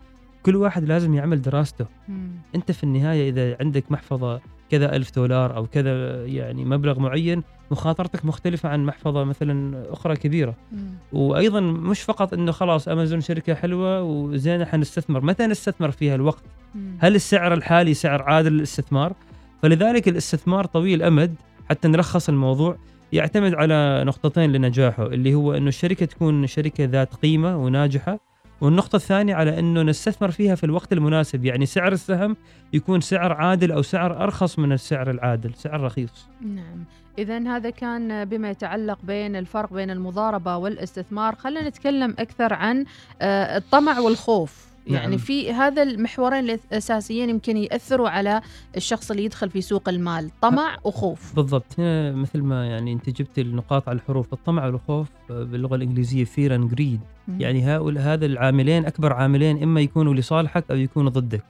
كل 0.43 0.55
واحد 0.55 0.83
لازم 0.83 1.13
يعمل 1.13 1.41
دراسته 1.41 1.85
مم. 2.09 2.29
أنت 2.55 2.71
في 2.71 2.83
النهاية 2.83 3.29
إذا 3.29 3.57
عندك 3.59 3.91
محفظة 3.91 4.41
كذا 4.71 4.95
ألف 4.95 5.15
دولار 5.15 5.55
أو 5.55 5.65
كذا 5.65 6.25
يعني 6.25 6.65
مبلغ 6.65 6.99
معين 6.99 7.43
مخاطرتك 7.71 8.25
مختلفة 8.25 8.69
عن 8.69 8.85
محفظة 8.85 9.23
مثلا 9.23 9.83
أخرى 9.93 10.15
كبيرة. 10.15 10.55
مم. 10.71 10.79
وأيضا 11.13 11.59
مش 11.59 12.01
فقط 12.01 12.33
إنه 12.33 12.51
خلاص 12.51 12.87
أمازون 12.87 13.21
شركة 13.21 13.53
حلوة 13.53 14.01
وزينه 14.01 14.65
حنستثمر 14.65 15.21
متى 15.21 15.47
نستثمر 15.47 15.91
فيها 15.91 16.15
الوقت 16.15 16.43
مم. 16.75 16.97
هل 16.99 17.15
السعر 17.15 17.53
الحالي 17.53 17.93
سعر 17.93 18.21
عادل 18.21 18.51
للاستثمار؟ 18.51 19.13
فلذلك 19.61 20.07
الاستثمار 20.07 20.65
طويل 20.65 21.03
الامد 21.03 21.35
حتى 21.69 21.87
نلخص 21.87 22.29
الموضوع. 22.29 22.77
يعتمد 23.13 23.53
على 23.53 24.03
نقطتين 24.05 24.51
لنجاحه 24.51 25.05
اللي 25.05 25.33
هو 25.33 25.53
إنه 25.53 25.67
الشركة 25.67 26.05
تكون 26.05 26.47
شركة 26.47 26.85
ذات 26.85 27.15
قيمة 27.15 27.57
وناجحة 27.57 28.19
والنقطة 28.61 28.95
الثانية 28.95 29.35
على 29.35 29.59
إنه 29.59 29.81
نستثمر 29.81 30.31
فيها 30.31 30.55
في 30.55 30.63
الوقت 30.63 30.93
المناسب، 30.93 31.45
يعني 31.45 31.65
سعر 31.65 31.91
السهم 31.91 32.37
يكون 32.73 33.01
سعر 33.01 33.33
عادل 33.33 33.71
أو 33.71 33.81
سعر 33.81 34.23
أرخص 34.23 34.59
من 34.59 34.71
السعر 34.71 35.09
العادل، 35.09 35.53
سعر 35.53 35.81
رخيص. 35.81 36.27
نعم. 36.41 36.83
إذا 37.17 37.39
هذا 37.39 37.69
كان 37.69 38.25
بما 38.25 38.49
يتعلق 38.49 38.99
بين 39.03 39.35
الفرق 39.35 39.73
بين 39.73 39.91
المضاربة 39.91 40.57
والاستثمار. 40.57 41.35
خلينا 41.35 41.69
نتكلم 41.69 42.15
أكثر 42.19 42.53
عن 42.53 42.85
آه، 43.21 43.57
الطمع 43.57 43.99
والخوف. 43.99 44.74
يعني 44.87 45.07
نعم. 45.07 45.17
في 45.17 45.53
هذا 45.53 45.83
المحورين 45.83 46.49
الأساسيين 46.49 47.29
يمكن 47.29 47.57
يأثروا 47.57 48.09
على 48.09 48.41
الشخص 48.77 49.11
اللي 49.11 49.25
يدخل 49.25 49.49
في 49.49 49.61
سوق 49.61 49.89
المال 49.89 50.31
طمع 50.41 50.77
وخوف 50.83 51.35
بالضبط 51.35 51.79
هنا 51.79 52.11
مثل 52.11 52.41
ما 52.41 52.65
يعني 52.67 52.93
أنت 52.93 53.09
جبت 53.09 53.39
النقاط 53.39 53.89
على 53.89 53.95
الحروف 53.95 54.33
الطمع 54.33 54.65
والخوف 54.65 55.07
باللغة 55.29 55.75
الإنجليزية 55.75 56.23
fear 56.23 56.55
and 56.55 56.69
greed. 56.71 56.99
يعني 57.39 57.63
هؤلاء 57.63 58.03
هذا 58.03 58.25
العاملين 58.25 58.85
أكبر 58.85 59.13
عاملين 59.13 59.63
إما 59.63 59.81
يكونوا 59.81 60.13
لصالحك 60.13 60.71
أو 60.71 60.75
يكونوا 60.75 61.09
ضدك. 61.09 61.43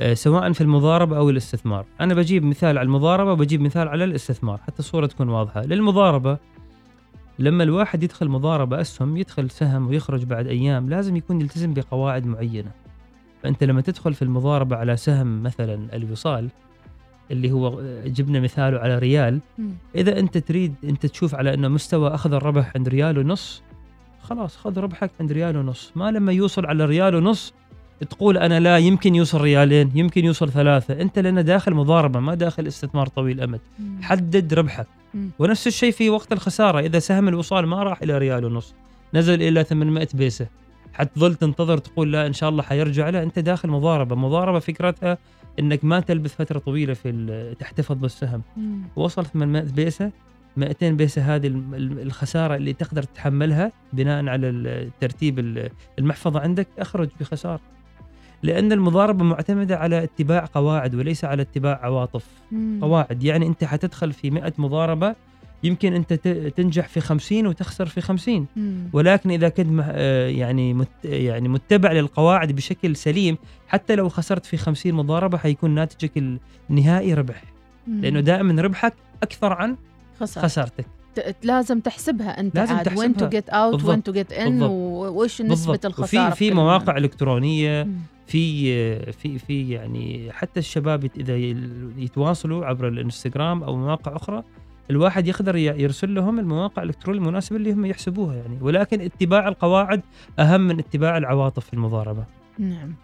آه، 0.00 0.14
سواء 0.14 0.52
في 0.52 0.60
المضاربة 0.60 1.16
أو 1.16 1.30
الاستثمار 1.30 1.84
أنا 2.00 2.14
بجيب 2.14 2.44
مثال 2.44 2.78
على 2.78 2.86
المضاربة 2.86 3.32
وبجيب 3.32 3.60
مثال 3.60 3.88
على 3.88 4.04
الاستثمار 4.04 4.58
حتى 4.66 4.78
الصورة 4.78 5.06
تكون 5.06 5.28
واضحة 5.28 5.62
للمضاربة 5.62 6.38
لما 7.40 7.64
الواحد 7.64 8.02
يدخل 8.02 8.28
مضاربة 8.28 8.80
أسهم 8.80 9.16
يدخل 9.16 9.50
سهم 9.50 9.88
ويخرج 9.88 10.24
بعد 10.24 10.46
أيام 10.46 10.90
لازم 10.90 11.16
يكون 11.16 11.40
يلتزم 11.40 11.74
بقواعد 11.74 12.26
معينة 12.26 12.70
فأنت 13.42 13.64
لما 13.64 13.80
تدخل 13.80 14.14
في 14.14 14.22
المضاربة 14.22 14.76
على 14.76 14.96
سهم 14.96 15.42
مثلا 15.42 15.96
الوصال 15.96 16.48
اللي 17.30 17.52
هو 17.52 17.80
آه، 17.80 18.06
جبنا 18.06 18.40
مثاله 18.40 18.78
على 18.78 18.98
ريال 18.98 19.40
مم. 19.58 19.70
إذا 19.94 20.18
أنت 20.18 20.38
تريد 20.38 20.74
أنت 20.84 21.06
تشوف 21.06 21.34
على 21.34 21.54
إنه 21.54 21.68
مستوى 21.68 22.14
أخذ 22.14 22.32
الربح 22.32 22.72
عند 22.76 22.88
ريال 22.88 23.18
ونص 23.18 23.62
خلاص 24.22 24.56
خذ 24.56 24.78
ربحك 24.78 25.10
عند 25.20 25.32
ريال 25.32 25.56
ونص 25.56 25.92
ما 25.94 26.10
لما 26.10 26.32
يوصل 26.32 26.66
على 26.66 26.84
ريال 26.84 27.14
ونص 27.14 27.54
تقول 28.10 28.38
أنا 28.38 28.60
لا 28.60 28.78
يمكن 28.78 29.14
يوصل 29.14 29.40
ريالين 29.40 29.90
يمكن 29.94 30.24
يوصل 30.24 30.50
ثلاثة 30.50 31.00
أنت 31.00 31.18
لنا 31.18 31.42
داخل 31.42 31.74
مضاربة 31.74 32.20
ما 32.20 32.34
داخل 32.34 32.66
استثمار 32.66 33.06
طويل 33.06 33.46
مم. 33.46 33.58
حدد 34.02 34.54
ربحك. 34.54 34.86
ونفس 35.38 35.66
الشيء 35.66 35.92
في 35.92 36.10
وقت 36.10 36.32
الخسارة. 36.32 36.80
إذا 36.80 36.98
سهم 36.98 37.28
الوصال 37.28 37.66
ما 37.66 37.82
راح 37.82 38.02
إلى 38.02 38.18
ريال 38.18 38.44
ونص 38.44 38.74
نزل 39.14 39.42
إلى 39.42 39.64
800 39.64 40.08
بيسة. 40.14 40.46
حتظل 40.92 41.34
تنتظر 41.34 41.78
تقول 41.78 42.12
لا 42.12 42.26
إن 42.26 42.32
شاء 42.32 42.48
الله 42.50 42.62
حيرجع. 42.62 43.08
لا 43.08 43.22
أنت 43.22 43.38
داخل 43.38 43.68
مضاربة. 43.68 44.16
مضاربة 44.16 44.58
فكرتها 44.58 45.18
إنك 45.58 45.84
ما 45.84 46.00
تلبث 46.00 46.34
فترة 46.34 46.58
طويلة 46.58 46.94
في 46.94 47.54
تحتفظ 47.58 47.96
بالسهم. 47.96 48.42
مم. 48.56 48.82
وصل 48.96 49.26
800 49.26 49.62
بيسة. 49.62 50.10
200 50.56 50.90
بيسة 50.90 51.22
هذه 51.36 51.46
الخسارة 51.82 52.56
اللي 52.56 52.72
تقدر 52.72 53.02
تتحملها 53.02 53.72
بناء 53.92 54.26
على 54.28 54.88
ترتيب 55.00 55.38
ال- 55.38 55.70
المحفظة 55.98 56.40
عندك 56.40 56.66
أخرج 56.78 57.08
بخسارة. 57.20 57.60
لأن 58.42 58.72
المضاربة 58.72 59.24
معتمدة 59.24 59.76
على 59.78 60.02
اتباع 60.04 60.48
قواعد 60.54 60.94
وليس 60.94 61.24
على 61.24 61.42
اتباع 61.42 61.80
عواطف 61.82 62.24
مم. 62.52 62.78
قواعد 62.82 63.22
يعني 63.22 63.46
أنت 63.46 63.64
حتدخل 63.64 64.12
في 64.12 64.30
100 64.30 64.52
مضاربة 64.58 65.14
يمكن 65.62 65.94
أنت 65.94 66.12
ت- 66.12 66.52
تنجح 66.56 66.88
في 66.88 67.00
50 67.00 67.46
وتخسر 67.46 67.86
في 67.86 68.00
50 68.00 68.46
مم. 68.56 68.88
ولكن 68.92 69.30
إذا 69.30 69.48
كنت 69.48 69.84
آه، 69.90 70.28
يعني 70.28 70.74
مت 70.74 70.88
يعني 71.04 71.48
متبع 71.48 71.92
للقواعد 71.92 72.52
بشكل 72.52 72.96
سليم 72.96 73.36
حتى 73.68 73.94
لو 73.94 74.08
خسرت 74.08 74.46
في 74.46 74.56
50 74.56 74.92
مضاربة 74.94 75.38
حيكون 75.38 75.70
ناتجك 75.70 76.12
النهائي 76.70 77.14
ربح 77.14 77.42
مم. 77.86 78.00
لأنه 78.00 78.20
دائما 78.20 78.62
ربحك 78.62 78.94
أكثر 79.22 79.52
عن 79.52 79.76
خسارتك 80.20 80.86
ت- 81.14 81.36
لازم 81.42 81.80
تحسبها 81.80 82.40
أنت 82.40 82.56
لازم 82.56 82.74
عاد 82.74 82.88
when 82.88 82.96
to 82.96 83.12
تحسبها. 83.12 83.28
get 83.28 83.48
out. 83.48 83.84
when 83.84 84.02
to 84.02 84.12
get 84.12 84.32
in. 84.32 84.62
وايش 84.62 85.42
نسبة. 85.42 85.78
الخسارة 85.84 86.30
في 86.34 86.48
كل 86.50 86.54
مواقع. 86.56 86.96
إلكترونية 86.96 87.82
مم. 87.84 87.92
في 88.30 89.12
في 89.12 89.38
في 89.38 89.70
يعني 89.70 90.32
حتى 90.32 90.60
الشباب 90.60 91.10
إذا 91.16 91.36
يتواصلوا 91.98 92.66
عبر 92.66 92.88
الإنستغرام 92.88 93.62
أو 93.62 93.76
مواقع 93.76 94.16
أخرى 94.16 94.42
الواحد 94.90 95.26
يقدر 95.26 95.56
يرسل 95.56 96.14
لهم 96.14 96.38
المواقع 96.38 96.82
الإلكترونية 96.82 97.20
المناسبة 97.20 97.56
اللي 97.56 97.72
هم 97.72 97.84
يحسبوها 97.86 98.34
يعني 98.34 98.58
ولكن 98.60 99.00
اتباع 99.00 99.48
القواعد 99.48 100.00
أهم 100.38 100.60
من 100.60 100.78
اتباع 100.78 101.16
العواطف 101.18 101.66
في 101.66 101.74
المضاربة 101.74 102.24
نعم 102.58 102.94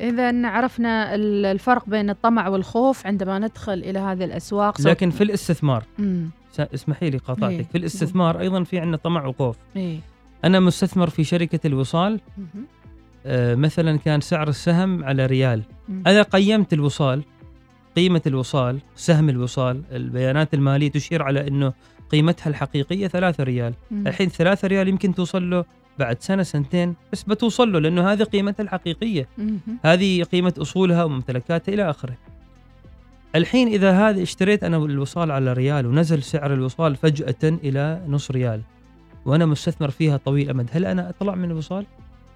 إذا 0.00 0.48
عرفنا 0.48 1.14
ال- 1.14 1.46
الفرق 1.46 1.88
بين 1.88 2.10
الطمع 2.10 2.48
والخوف 2.48 3.06
عندما 3.06 3.38
ندخل 3.38 3.72
إلى 3.72 3.98
هذه 3.98 4.24
الأسواق 4.24 4.80
لكن 4.80 5.10
في 5.10 5.24
الاستثمار 5.24 5.84
مم. 5.98 6.30
اسمحي 6.58 7.10
لي 7.10 7.14
إيه. 7.16 7.20
قاطعتك 7.22 7.66
في 7.72 7.78
الاستثمار 7.78 8.40
أيضا 8.40 8.62
في 8.64 8.78
عندنا 8.78 8.96
طمع 8.96 9.26
وخوف 9.26 9.56
إيه. 9.76 9.98
أنا 10.44 10.60
مستثمر 10.60 11.10
في 11.10 11.24
شركة 11.24 11.66
الوصال 11.66 12.20
مهم. 12.38 12.66
آه، 13.26 13.54
مثلا 13.54 13.98
كان 13.98 14.20
سعر 14.20 14.48
السهم 14.48 15.04
على 15.04 15.26
ريال. 15.26 15.62
أنا 16.06 16.22
قيمت 16.22 16.72
الوصال 16.72 17.22
قيمة 17.96 18.22
الوصال 18.26 18.78
سهم 18.96 19.28
الوصال 19.28 19.82
البيانات 19.92 20.54
المالية 20.54 20.90
تشير 20.90 21.22
على 21.22 21.48
إنه 21.48 21.72
قيمتها 22.10 22.50
الحقيقية 22.50 23.06
3 23.06 23.44
ريال. 23.44 23.74
الحين 23.92 24.28
3 24.28 24.68
ريال 24.68 24.88
يمكن 24.88 25.14
توصل 25.14 25.50
له 25.50 25.64
بعد 25.98 26.22
سنة 26.22 26.42
سنتين 26.42 26.94
بس 27.12 27.22
بتوصل 27.22 27.72
له 27.72 27.78
لأنه 27.78 28.12
هذه 28.12 28.22
قيمتها 28.22 28.62
الحقيقية. 28.62 29.28
هذه 29.84 30.22
قيمة 30.22 30.54
أصولها 30.58 31.04
وممتلكاتها 31.04 31.72
إلى 31.74 31.90
آخره 31.90 32.16
الحين 33.34 33.68
إذا 33.68 33.90
هذا 33.92 34.22
اشتريت 34.22 34.64
أنا 34.64 34.76
الوصال 34.76 35.30
على 35.30 35.52
ريال 35.52 35.86
ونزل 35.86 36.22
سعر 36.22 36.52
الوصال 36.52 36.96
فجأة 36.96 37.42
إلى 37.44 38.02
نص 38.08 38.30
ريال 38.30 38.60
وأنا 39.24 39.46
مستثمر 39.46 39.90
فيها 39.90 40.16
طويل 40.16 40.50
أمد 40.50 40.68
هل 40.72 40.84
أنا 40.84 41.08
أطلع 41.08 41.34
من 41.34 41.50
الوصال 41.50 41.86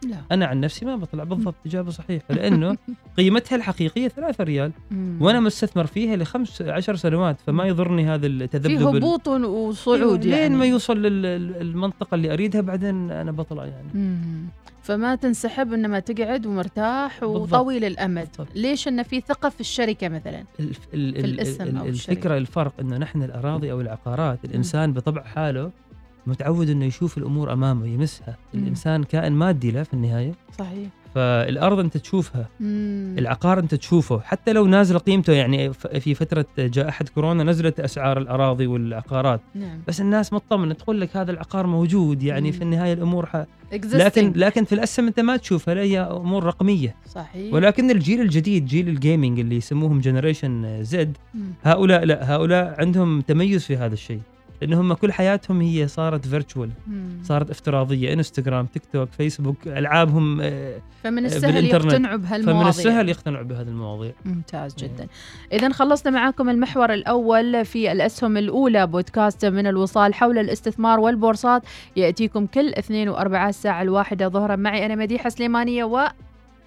لا. 0.07 0.17
أنا 0.33 0.47
عن 0.47 0.61
نفسي 0.61 0.85
ما 0.85 0.97
بطلع 0.97 1.25
بالضبط 1.25 1.55
إجابة 1.67 1.91
صحيحة 1.91 2.25
لأنه 2.35 2.77
قيمتها 3.19 3.57
الحقيقية 3.57 4.09
3 4.09 4.45
ريال. 4.45 4.73
وأنا 5.21 5.41
مستثمر 5.41 5.87
فيها 5.87 6.17
لخمس 6.17 6.63
عشر 6.63 6.97
سنوات 6.97 7.37
فما 7.47 7.65
يضرني 7.65 8.07
هذا 8.07 8.21
في 8.21 8.27
التذبذب 8.27 8.89
ال- 8.89 8.97
هبوط 8.97 9.29
وصعود 9.29 10.25
يعني 10.25 10.49
لين 10.49 10.59
ما 10.59 10.67
يوصل 10.67 11.03
للمنطقه 11.03 12.15
اللي 12.15 12.33
أريدها 12.33 12.61
بعدين 12.61 13.11
أنا 13.11 13.33
بطلع 13.33 13.65
يعني. 13.65 13.89
مم. 13.95 14.45
فما 14.83 15.15
تنسحب 15.15 15.73
إنما 15.73 15.99
تقعد 16.01 16.47
ومرتاح. 16.47 17.23
وطويل 17.23 17.85
الأمد. 17.85 18.29
بالضبط. 18.39 18.57
ليش 18.57 18.89
إن 18.89 19.03
في 19.03 19.21
ثقة 19.21 19.49
في 19.49 19.61
الشركة 19.61 20.09
مثلا؟ 20.09 20.45
الف- 20.61 20.79
ال- 20.95 21.15
في 21.15 21.21
ال- 21.21 21.25
الاسم 21.25 21.63
ال- 21.65 21.77
أو 21.77 21.87
الفكرة 21.87 22.37
الفرق 22.39 22.73
إنه 22.81 22.97
نحن 22.99 23.23
الأراضي 23.23 23.73
أو 23.73 23.81
العقارات 23.81 24.39
الإنسان 24.45 24.93
بطبع 24.93 25.23
حاله 25.23 25.71
متعود 26.31 26.71
إنه 26.71 26.85
يشوف 26.85 27.19
الأمور 27.19 27.53
أمامه 27.53 27.87
يمسها. 27.87 28.37
مم. 28.55 28.63
الإنسان 28.63 29.05
كائن 29.05 29.33
مادي 29.33 29.71
لا 29.71 29.83
في 29.83 29.95
النهاية. 29.95 30.33
صحيح. 30.59 30.89
فالأرض 31.15 31.79
أنت 31.79 31.97
تشوفها 31.97 32.49
مم. 32.61 33.15
العقار 33.19 33.59
أنت 33.59 33.75
تشوفه. 33.75 34.21
حتى 34.21 34.53
لو 34.53 34.67
نازل 34.67 34.99
قيمته 34.99 35.33
يعني 35.33 35.73
في 35.73 36.15
فترة 36.15 36.47
جائحه 36.59 37.05
كورونا 37.15 37.45
نزلت 37.45 37.81
أسعار 37.81 38.19
الأراضي 38.19 38.67
والعقارات. 38.67 39.41
نعم. 39.55 39.81
بس 39.89 40.01
الناس 40.01 40.33
مطمنه 40.33 40.75
تقول 40.75 41.01
لك 41.01 41.17
هذا 41.17 41.31
العقار 41.31 41.67
موجود 41.67 42.23
يعني 42.23 42.51
مم. 42.51 42.57
في 42.57 42.63
النهاية 42.63 42.93
الأمور 42.93 43.27
ح... 43.27 43.45
لكن 43.73 44.33
لكن 44.37 44.65
في 44.65 44.75
الأسهم 44.75 45.07
أنت 45.07 45.21
ما 45.21 45.37
تشوفها 45.37 45.75
لا 45.75 45.83
هي 45.83 46.01
أمور 46.01 46.45
رقمية. 46.45 46.95
صحيح. 47.07 47.55
ولكن 47.55 47.91
الجيل 47.91 48.21
الجديد 48.21 48.67
جيل 48.67 48.89
ال 48.89 48.96
gaming 48.96 49.41
اللي 49.41 49.57
يسموهم 49.57 50.01
generation 50.01 50.85
Z. 50.85 51.17
هؤلاء 51.63 52.05
لا 52.05 52.35
هؤلاء 52.35 52.75
عندهم 52.79 53.21
تميز 53.21 53.65
في 53.65 53.77
هذا 53.77 53.95
الشيء. 53.95 54.21
لأن 54.61 54.73
هم 54.73 54.93
كل 54.93 55.13
حياتهم 55.13 55.61
هي 55.61 55.89
صارت 55.89 56.27
virtual. 56.27 56.71
صارت 57.23 57.51
افتراضية 57.51 58.13
إنستغرام 58.13 58.67
تيك 58.67 58.83
توك 58.93 59.09
فيسبوك 59.13 59.69
ألعابهم 59.69 60.41
آه، 60.41 60.79
فمن 61.03 61.25
السهل 61.25 61.53
بالإنترنت. 61.53 61.93
يقتنعوا 61.93 62.17
بهالمواضيع 62.17 62.61
فمن 62.61 62.69
السهل 62.69 63.09
يقتنعوا 63.09 63.45
بهذه 63.45 63.69
المواضيع 63.69 64.13
ممتاز 64.25 64.77
إيه. 64.83 64.89
جدا 64.89 65.07
إذا 65.53 65.73
خلصنا 65.73 66.13
معاكم 66.13 66.49
المحور 66.49 66.95
الأول 66.95 67.65
في 67.65 67.93
الأسهم 67.93 68.37
الأولى 68.37 68.87
بودكاست 68.87 69.45
من 69.45 69.67
الوصال 69.67 70.15
حول 70.15 70.39
الاستثمار 70.39 71.01
والبورصات 71.01 71.63
يأتيكم 71.97 72.47
كل 72.47 72.69
اثنين 72.69 73.09
وأربعاء 73.09 73.49
الساعة 73.49 73.83
الواحدة 73.83 74.29
ظهرا 74.29 74.57
معي 74.57 74.87
أنا 74.87 74.95
مديحة 74.95 75.29
سليمانية 75.29 75.85
و 75.85 76.09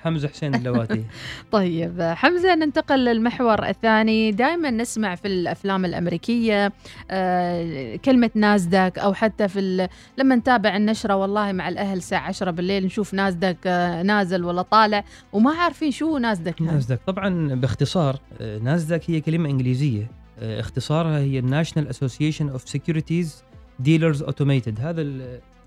حمزة 0.03 0.27
حسين 0.27 0.55
اللواتي. 0.55 1.03
طيب 1.51 2.01
حمزة 2.01 2.55
ننتقل 2.55 3.05
للمحور 3.05 3.67
الثاني. 3.69 4.31
دائما 4.31 4.71
نسمع 4.71 5.15
في 5.15 5.27
الأفلام 5.27 5.85
الأمريكية 5.85 6.71
آه 7.11 7.95
كلمة 7.95 8.29
نازداك 8.35 8.99
أو 8.99 9.13
حتى 9.13 9.47
في 9.47 9.87
لما 10.17 10.35
نتابع 10.35 10.77
النشرة 10.77 11.15
والله 11.15 11.51
مع 11.51 11.69
الأهل 11.69 11.97
الساعة 11.97 12.27
10 12.27 12.51
بالليل 12.51 12.85
نشوف 12.85 13.13
نازداك 13.13 13.57
آه 13.65 14.01
نازل 14.03 14.43
ولا 14.43 14.61
طالع 14.61 15.03
وما 15.33 15.51
عارفين 15.51 15.91
شو 15.91 16.17
نازداك. 16.17 16.61
نازداك 16.61 16.99
طبعا 17.07 17.55
باختصار 17.55 18.19
آه، 18.41 18.57
نازداك 18.59 19.09
هي 19.11 19.21
كلمة 19.21 19.49
إنجليزية. 19.49 20.11
اختصارها 20.41 21.19
هي 21.19 21.39
ال 21.39 21.44
National 21.44 21.87
Association 21.87 22.49
of 22.49 22.69
Securities 22.69 23.43
Dealers 23.79 24.23
Automated 24.23 24.79
هذا 24.81 25.01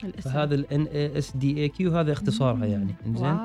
الاسم. 0.05 0.31
فهذا 0.31 0.65
اي 1.45 1.69
كيو 1.69 1.97
هذا 1.97 2.13
اختصارها. 2.13 2.65
يعني 2.67 2.95
إنزين 3.07 3.37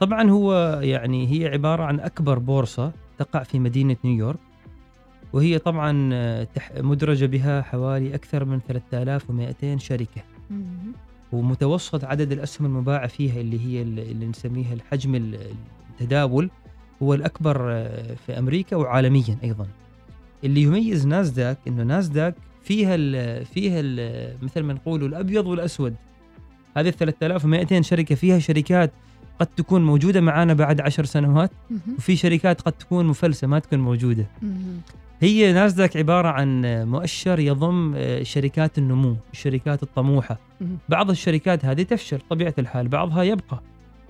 طبعا 0.00 0.30
هو 0.30 0.80
يعني 0.82 1.30
هي 1.32 1.48
عبارة 1.48 1.82
عن 1.84 2.00
أكبر 2.00 2.38
بورصة 2.38 2.92
تقع 3.18 3.42
في 3.42 3.58
مدينة 3.58 3.96
نيويورك 4.04 4.38
وهي 5.32 5.58
طبعا 5.58 6.10
آه، 6.12 6.48
مدرجة 6.76 7.26
بها 7.26 7.62
حوالي 7.62 8.14
أكثر 8.14 8.44
من 8.44 8.60
3200 8.68 9.78
شركة 9.78 10.22
مم. 10.50 10.92
ومتوسط 11.32 12.04
عدد 12.04 12.32
الأسهم 12.32 12.66
المباعة 12.66 13.06
فيها 13.06 13.40
اللي 13.40 13.60
هي 13.66 13.82
ال- 13.82 13.98
اللي 14.10 14.26
نسميها 14.26 14.72
الحجم 14.74 15.14
ال- 15.14 15.38
التداول 15.90 16.50
هو 17.02 17.14
الأكبر 17.14 17.72
آه، 17.72 18.14
في 18.14 18.38
أمريكا 18.38 18.76
وعالميا 18.76 19.36
أيضا. 19.44 19.66
اللي 20.44 20.62
يميز 20.62 21.06
ناسداك 21.06 21.58
إنه 21.68 21.82
ناسداك 21.82 22.34
فيها 22.62 22.94
ال 22.94 23.44
فيها 23.44 23.80
ال 23.80 24.36
مثل 24.42 24.60
ما 24.62 24.72
نقول 24.72 25.04
الأبيض 25.04 25.46
والأسود. 25.46 25.94
هذه 26.76 26.88
ال 26.88 26.94
3200 26.94 27.80
شركة 27.82 28.14
فيها 28.14 28.38
شركات 28.38 28.92
قد 29.38 29.46
تكون 29.46 29.84
موجودة 29.84 30.20
معانا 30.20 30.54
بعد 30.54 30.80
عشر 30.80 31.04
سنوات. 31.04 31.50
وفي 31.98 32.16
شركات 32.16 32.60
قد 32.60 32.72
تكون 32.72 33.06
مفلسة 33.06 33.46
ما 33.46 33.58
تكون 33.58 33.78
موجودة. 33.78 34.26
هي 35.20 35.52
ناسداك 35.52 35.96
عبارة 35.96 36.28
عن 36.28 36.62
مؤشر 36.88 37.38
يضم 37.38 37.94
آه، 37.96 38.22
شركات 38.22 38.78
النمو، 38.78 39.16
الشركات 39.32 39.82
الطموحة. 39.82 40.38
بعض 40.88 41.10
الشركات 41.10 41.64
هذه 41.64 41.82
تفشل 41.82 42.18
طبيعة 42.30 42.54
الحال 42.58 42.88
بعضها 42.88 43.22
يبقى 43.22 43.62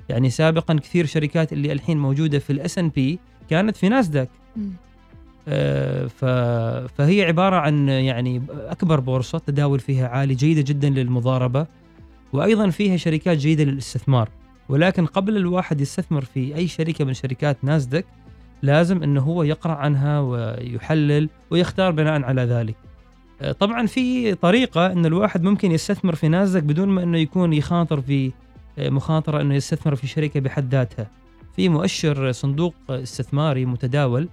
يعني 0.08 0.30
سابقا 0.30 0.74
كثير 0.74 1.06
شركات 1.06 1.52
اللي 1.52 1.72
الحين 1.72 1.98
موجودة 1.98 2.38
في 2.38 2.50
الاس 2.50 2.78
ان 2.78 2.88
بي 2.88 3.18
كانت 3.50 3.76
في 3.76 3.88
ناسداك 3.88 4.28
فهي 6.96 7.24
عبارة 7.24 7.56
عن 7.56 7.88
يعني 7.88 8.42
أكبر 8.50 9.00
بورصة 9.00 9.38
تداول 9.38 9.80
فيها 9.80 10.08
عالي 10.08 10.34
جيدة 10.34 10.62
جدا 10.62 10.90
للمضاربة 10.90 11.66
وأيضا 12.32 12.70
فيها 12.70 12.96
شركات 12.96 13.38
جيدة 13.38 13.64
للاستثمار 13.64 14.28
ولكن 14.68 15.06
قبل 15.06 15.36
الواحد 15.36 15.80
يستثمر 15.80 16.24
في 16.24 16.56
أي 16.56 16.68
شركة 16.68 17.04
من 17.04 17.14
شركات 17.14 17.64
ناسداك 17.64 18.04
لازم 18.62 19.02
إنه 19.02 19.20
هو 19.20 19.42
يقرأ 19.42 19.72
عنها 19.72 20.20
ويحلل 20.20 21.28
ويختار 21.50 21.92
بناء 21.92 22.22
على 22.22 22.42
ذلك. 22.42 22.76
آه، 23.42 23.52
طبعا 23.52 23.86
في 23.86 24.34
طريقة 24.34 24.86
إن 24.92 25.06
الواحد 25.06 25.42
ممكن 25.42 25.72
يستثمر 25.72 26.14
في 26.14 26.28
ناسداك 26.28 26.62
بدون 26.62 26.88
ما 26.88 27.02
إنه 27.02 27.18
يكون 27.18 27.52
يخاطر 27.52 28.00
في 28.00 28.32
آه، 28.78 28.90
مخاطرة 28.90 29.40
إنه 29.40 29.54
يستثمر 29.54 29.94
في 29.94 30.06
شركة 30.06 30.40
بحد 30.40 30.74
ذاتها. 30.74 31.06
في 31.56 31.68
مؤشر 31.68 32.32
صندوق 32.32 32.74
استثماري 32.90 33.66
متداول 33.66 34.28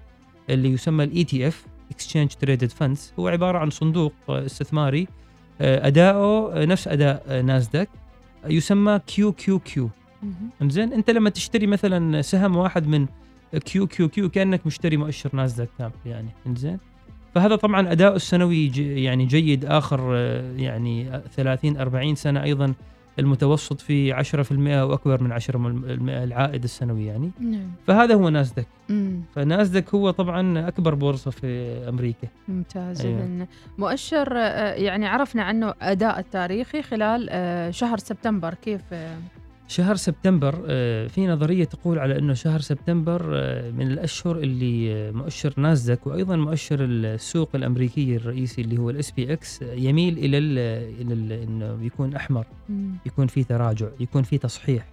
اللي 0.49 0.69
يسمى 0.69 1.03
ال 1.03 1.23
ETF 1.23 1.65
exchange 1.91 2.29
traded 2.29 2.71
funds 2.71 3.13
هو 3.19 3.27
عبارة 3.27 3.57
عن 3.57 3.69
صندوق 3.69 4.13
استثماري. 4.29 5.07
آه، 5.61 5.87
أداؤه 5.87 6.61
آه، 6.61 6.65
نفس 6.65 6.87
أداء 6.87 7.23
آه، 7.27 7.41
ناسداك 7.41 7.89
يسمى 8.45 8.99
QQQ. 9.07 9.89
انزين 10.61 10.93
أنت 10.93 11.09
لما 11.09 11.29
تشتري 11.29 11.67
مثلا 11.67 12.21
سهم 12.21 12.55
واحد 12.55 12.87
من 12.87 13.07
QQQ 13.65 14.29
كأنك 14.29 14.65
مشتري 14.65 14.97
مؤشر 14.97 15.29
ناسداك 15.33 15.69
كامل 15.77 15.91
يعني. 16.05 16.29
انزين 16.47 16.79
فهذا 17.35 17.55
طبعا 17.55 17.91
أداؤه 17.91 18.15
السنوي 18.15 18.71
يعني 18.77 19.25
جيد 19.25 19.65
آخر 19.65 20.15
يعني 20.57 21.21
30 21.35 21.77
40 21.77 22.15
سنة 22.15 22.43
أيضا 22.43 22.73
المتوسط 23.19 23.81
في 23.81 24.13
10% 24.13 24.83
واكبر 24.83 25.23
من 25.23 25.31
10% 25.31 25.45
العائد 26.09 26.63
السنوي 26.63 27.05
يعني. 27.05 27.31
نعم. 27.39 27.71
فهذا 27.87 28.15
هو 28.15 28.29
ناسداك. 28.29 28.67
مم. 28.89 29.21
فناسداك 29.35 29.95
هو 29.95 30.11
طبعا 30.11 30.67
أكبر 30.67 30.95
بورصة 30.95 31.31
في 31.31 31.47
أمريكا. 31.89 32.27
ممتاز. 32.47 33.05
أيوة. 33.05 33.47
مؤشر 33.77 34.33
آه، 34.37 34.73
يعني 34.73 35.07
عرفنا 35.07 35.43
عنه 35.43 35.73
أداء 35.81 36.19
التاريخي 36.19 36.81
خلال 36.81 37.27
آه، 37.29 37.71
شهر 37.71 37.97
سبتمبر. 37.97 38.53
كيف 38.53 38.81
آه، 38.93 39.17
شهر 39.67 39.95
سبتمبر 39.95 40.63
آه، 40.67 41.07
في 41.07 41.27
نظرية 41.27 41.63
تقول 41.63 41.99
على 41.99 42.17
إنه 42.19 42.33
شهر 42.33 42.59
سبتمبر 42.59 43.31
آه، 43.33 43.71
من 43.71 43.87
الأشهر 43.91 44.37
اللي 44.37 44.93
آه، 44.93 45.11
مؤشر 45.11 45.53
ناسداك 45.57 46.07
وأيضا 46.07 46.35
مؤشر 46.35 46.77
السوق 46.83 47.49
الأمريكي 47.55 48.15
الرئيسي 48.15 48.61
اللي 48.61 48.77
هو 48.77 48.89
ال 48.89 49.11
SPX 49.11 49.61
يميل 49.61 50.17
إلى 50.17 50.37
ال 50.37 50.57
إلى 51.01 51.13
ال 51.13 51.31
إنه 51.31 51.77
يكون 51.85 52.15
أحمر. 52.15 52.45
يكون 53.05 53.27
في 53.27 53.43
تراجع 53.43 53.87
يكون 53.99 54.23
في 54.23 54.37
تصحيح 54.37 54.87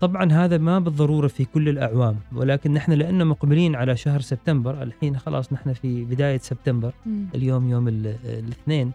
طبعا 0.00 0.32
هذا 0.32 0.58
ما 0.58 0.78
بالضرورة 0.78 1.26
في 1.28 1.44
كل 1.44 1.68
الأعوام 1.68 2.16
ولكن 2.32 2.72
نحن 2.72 2.92
لأنه 2.92 3.24
مقبلين 3.24 3.74
على 3.76 3.96
شهر 3.96 4.20
سبتمبر 4.20 4.82
الحين 4.82 5.16
خلاص 5.18 5.52
نحن 5.52 5.72
في 5.72 6.04
بداية 6.04 6.38
سبتمبر. 6.38 6.92
اليوم 7.34 7.68
يوم 7.70 7.88
ال- 7.88 8.16
الاثنين 8.24 8.92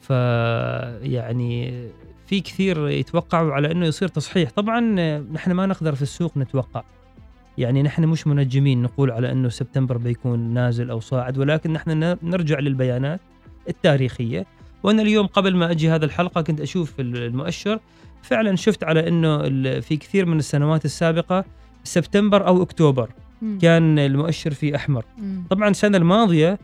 ف 0.00 0.10
يعني 1.02 1.82
في 2.26 2.40
كثير 2.40 2.88
يتوقعوا 2.88 3.52
على 3.52 3.72
إنه 3.72 3.86
يصير 3.86 4.08
تصحيح. 4.08 4.50
طبعا 4.50 4.80
نحن 5.20 5.52
ما 5.52 5.66
نقدر 5.66 5.94
في 5.94 6.02
السوق 6.02 6.36
نتوقع. 6.36 6.82
يعني 7.58 7.82
نحن 7.82 8.04
مش 8.04 8.26
منجمين 8.26 8.82
نقول 8.82 9.10
على 9.10 9.32
إنه 9.32 9.48
سبتمبر 9.48 9.96
بيكون 9.96 10.38
نازل 10.38 10.90
أو 10.90 11.00
صاعد 11.00 11.38
ولكن 11.38 11.72
نحن 11.72 12.16
نرجع 12.22 12.58
للبيانات 12.58 13.20
التاريخية. 13.68 14.46
وأنا 14.82 15.02
اليوم 15.02 15.26
قبل 15.26 15.56
ما 15.56 15.70
أجي 15.70 15.90
هذا 15.90 16.04
الحلقة 16.04 16.42
كنت 16.42 16.60
أشوف 16.60 17.00
ال- 17.00 17.16
المؤشر. 17.16 17.78
فعلا 18.22 18.56
شفت 18.56 18.84
على 18.84 19.08
إنه 19.08 19.38
في 19.80 19.96
كثير 19.96 20.26
من 20.26 20.38
السنوات 20.38 20.84
السابقة 20.84 21.44
سبتمبر 21.84 22.46
أو 22.46 22.62
أكتوبر. 22.62 23.10
كان 23.62 23.98
المؤشر 23.98 24.50
فيه 24.54 24.76
أحمر. 24.76 25.04
طبعا 25.50 25.68
السنة 25.68 25.98
الماضية 25.98 26.58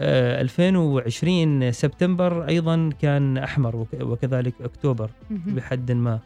2020 0.00 1.72
سبتمبر 1.72 2.48
أيضا 2.48 2.90
كان 3.02 3.38
أحمر 3.38 3.76
وك- 3.76 4.00
وكذلك 4.00 4.54
أكتوبر. 4.60 5.10
بحد 5.30 5.92
ما 5.92 6.18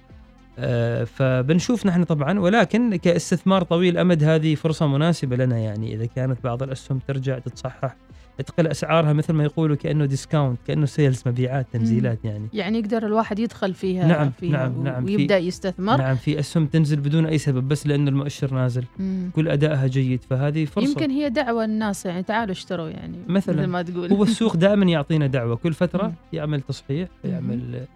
آه، 0.58 1.04
فبنشوف 1.04 1.86
نحن 1.86 2.04
طبعا 2.04 2.40
ولكن 2.40 2.96
كاستثمار 2.96 3.62
طويل 3.62 3.92
الامد 3.94 4.24
هذه 4.24 4.54
فرصة 4.54 4.86
مناسبة 4.86 5.36
لنا 5.36 5.58
يعني 5.58 5.94
إذا 5.94 6.06
كانت 6.06 6.44
بعض 6.44 6.62
الأسهم 6.62 6.98
ترجع 7.08 7.38
تتصحح 7.38 7.96
تقل 8.40 8.66
أسعارها 8.66 9.12
مثل 9.12 9.32
ما 9.32 9.44
يقولوا 9.44 9.76
كأنه 9.76 10.04
discount 10.04 10.58
كأنه 10.66 10.86
sales 10.86 11.22
مبيعات 11.26 11.66
تنزيلات 11.72 12.24
يعني 12.24 12.48
يعني 12.52 12.78
يقدر 12.78 13.06
الواحد 13.06 13.38
يدخل 13.38 13.74
فيها 13.74 14.06
نعم، 14.06 14.30
فيها 14.40 14.50
نعم، 14.68 14.84
نعم، 14.84 15.06
في- 15.06 15.16
ويبدأ 15.16 15.38
يستثمر 15.38 15.96
نعم 15.96 16.16
في 16.16 16.38
أسهم 16.38 16.66
تنزل 16.66 16.96
بدون 17.00 17.26
أي 17.26 17.38
سبب 17.38 17.68
بس 17.68 17.86
لأنه 17.86 18.10
المؤشر 18.10 18.54
نازل 18.54 18.84
مم. 18.98 19.30
كل 19.36 19.48
أدائها 19.48 19.86
جيد 19.86 20.20
فهذه 20.30 20.64
فرصة 20.64 20.88
يمكن 20.88 21.10
هي 21.10 21.28
دعوة 21.30 21.64
الناس 21.64 22.06
يعني 22.06 22.22
تعالوا 22.22 22.52
اشتروا 22.52 22.88
يعني 22.88 23.16
مثلاً. 23.28 23.56
مثل 23.56 23.66
ما 23.66 23.82
تقول 23.82 24.12
هو 24.12 24.22
السوق 24.22 24.56
دائما 24.56 24.84
يعطينا 24.84 25.26
دعوة 25.26 25.56
كل 25.56 25.72
فترة 25.72 26.06
مم. 26.06 26.12
يعمل 26.32 26.60
تصحيح. 26.60 27.08
يعمل 27.24 27.86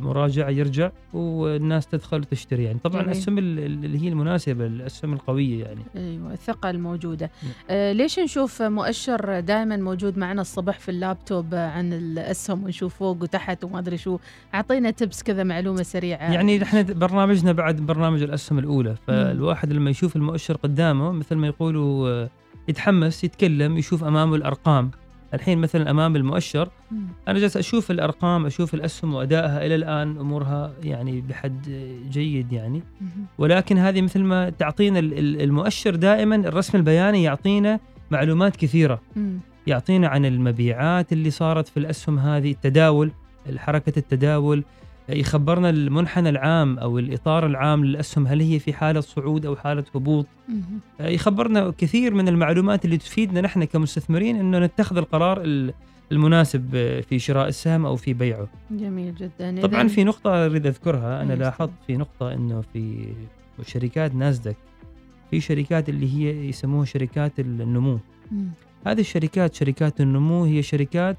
مراجعه 0.00 0.50
يرجع 0.50 0.90
والناس 1.12 1.86
تدخل 1.86 2.16
وتشتري 2.20 2.64
يعني. 2.64 2.78
طبعا 2.84 3.02
جميل. 3.02 3.14
الأسهم 3.14 3.38
ال- 3.38 3.58
ال- 3.58 3.84
اللي 3.84 4.02
هي 4.02 4.08
المناسبة 4.08 4.66
الأسهم 4.66 5.12
القوية 5.12 5.64
يعني. 5.64 5.80
أيوه 5.96 6.32
الثقة 6.32 6.70
الموجودة. 6.70 7.30
نعم. 7.42 7.52
آه 7.70 7.92
ليش 7.92 8.18
نشوف 8.18 8.62
مؤشر 8.62 9.40
دائما 9.40 9.76
موجود 9.76 10.18
معنا 10.18 10.40
الصبح 10.40 10.78
في 10.78 10.90
اللابتوب 10.90 11.54
عن 11.54 11.92
الأسهم 11.92 12.64
ونشوف 12.64 12.94
فوق 12.94 13.22
وتحت 13.22 13.64
وما 13.64 13.78
أدري 13.78 13.98
شو؟ 13.98 14.18
أعطينا 14.54 14.90
تبس 14.90 15.22
كذا 15.22 15.44
معلومة 15.44 15.82
سريعة. 15.82 16.32
يعني 16.32 16.62
إحنا 16.62 16.82
برنامجنا 16.82 17.52
بعد 17.52 17.76
برنامج 17.76 18.22
الأسهم 18.22 18.58
الأولى. 18.58 18.94
فالواحد 19.06 19.72
لما 19.72 19.90
يشوف 19.90 20.16
المؤشر 20.16 20.56
قدامه 20.56 21.12
مثل 21.12 21.34
ما 21.34 21.46
يقولوا 21.46 22.08
آه، 22.08 22.30
يتحمس 22.68 23.24
يتكلم 23.24 23.78
يشوف 23.78 24.04
أمامه 24.04 24.36
الأرقام. 24.36 24.90
الحين 25.34 25.58
مثلا 25.58 25.90
أمام 25.90 26.16
المؤشر. 26.16 26.68
أنا 27.28 27.38
جالس 27.38 27.56
أشوف 27.56 27.90
الأرقام 27.90 28.46
أشوف 28.46 28.74
الأسهم 28.74 29.14
وأدائها 29.14 29.66
إلى 29.66 29.74
الآن 29.74 30.18
أمورها 30.18 30.72
يعني 30.82 31.20
بحد 31.20 31.62
جيد 32.10 32.52
يعني. 32.52 32.82
ولكن 33.38 33.78
هذه 33.78 34.02
مثل 34.02 34.20
ما 34.22 34.50
تعطينا 34.50 34.98
ال- 34.98 35.18
ال- 35.18 35.40
المؤشر 35.42 35.94
دائما 35.94 36.36
الرسم 36.36 36.78
البياني 36.78 37.22
يعطينا 37.22 37.80
معلومات 38.10 38.56
كثيرة. 38.56 39.00
يعطينا 39.66 40.08
عن 40.08 40.24
المبيعات 40.26 41.12
اللي 41.12 41.30
صارت 41.30 41.68
في 41.68 41.76
الأسهم 41.76 42.18
هذه 42.18 42.50
التداول 42.50 43.10
حركة 43.56 43.92
التداول 43.98 44.64
يخبرنا 45.08 45.70
المنحنى 45.70 46.28
العام 46.28 46.78
أو 46.78 46.98
الإطار 46.98 47.46
العام 47.46 47.84
للأسهم 47.84 48.26
هل 48.26 48.40
هي 48.40 48.58
في 48.58 48.72
حالة 48.72 49.00
صعود 49.00 49.46
أو 49.46 49.56
حالة 49.56 49.84
هبوط 49.94 50.26
يخبرنا 51.00 51.70
كثير 51.78 52.14
من 52.14 52.28
المعلومات 52.28 52.84
اللي 52.84 52.96
تفيدنا 52.96 53.40
نحن 53.40 53.64
كمستثمرين 53.64 54.36
إنه 54.36 54.58
نتخذ 54.58 54.96
القرار 54.96 55.42
المناسب 56.12 56.70
في 57.08 57.18
شراء 57.18 57.48
السهم 57.48 57.86
أو 57.86 57.96
في 57.96 58.12
بيعه. 58.12 58.48
جميل 58.70 59.14
جدا. 59.14 59.60
طبعا 59.60 59.88
في 59.88 60.04
نقطة 60.04 60.46
أريد 60.46 60.66
أذكرها 60.66 61.22
أنا 61.22 61.32
لاحظت 61.32 61.72
في 61.86 61.96
نقطة 61.96 62.32
إنه 62.32 62.60
في 62.72 63.08
شركات 63.66 64.14
ناسداك 64.14 64.56
في 65.30 65.40
شركات 65.40 65.88
اللي 65.88 66.14
هي 66.14 66.48
يسموها 66.48 66.84
شركات 66.84 67.40
النمو. 67.40 67.98
هذه 68.86 69.00
الشركات 69.00 69.54
شركات 69.54 70.00
النمو 70.00 70.44
هي 70.44 70.62
شركات 70.62 71.16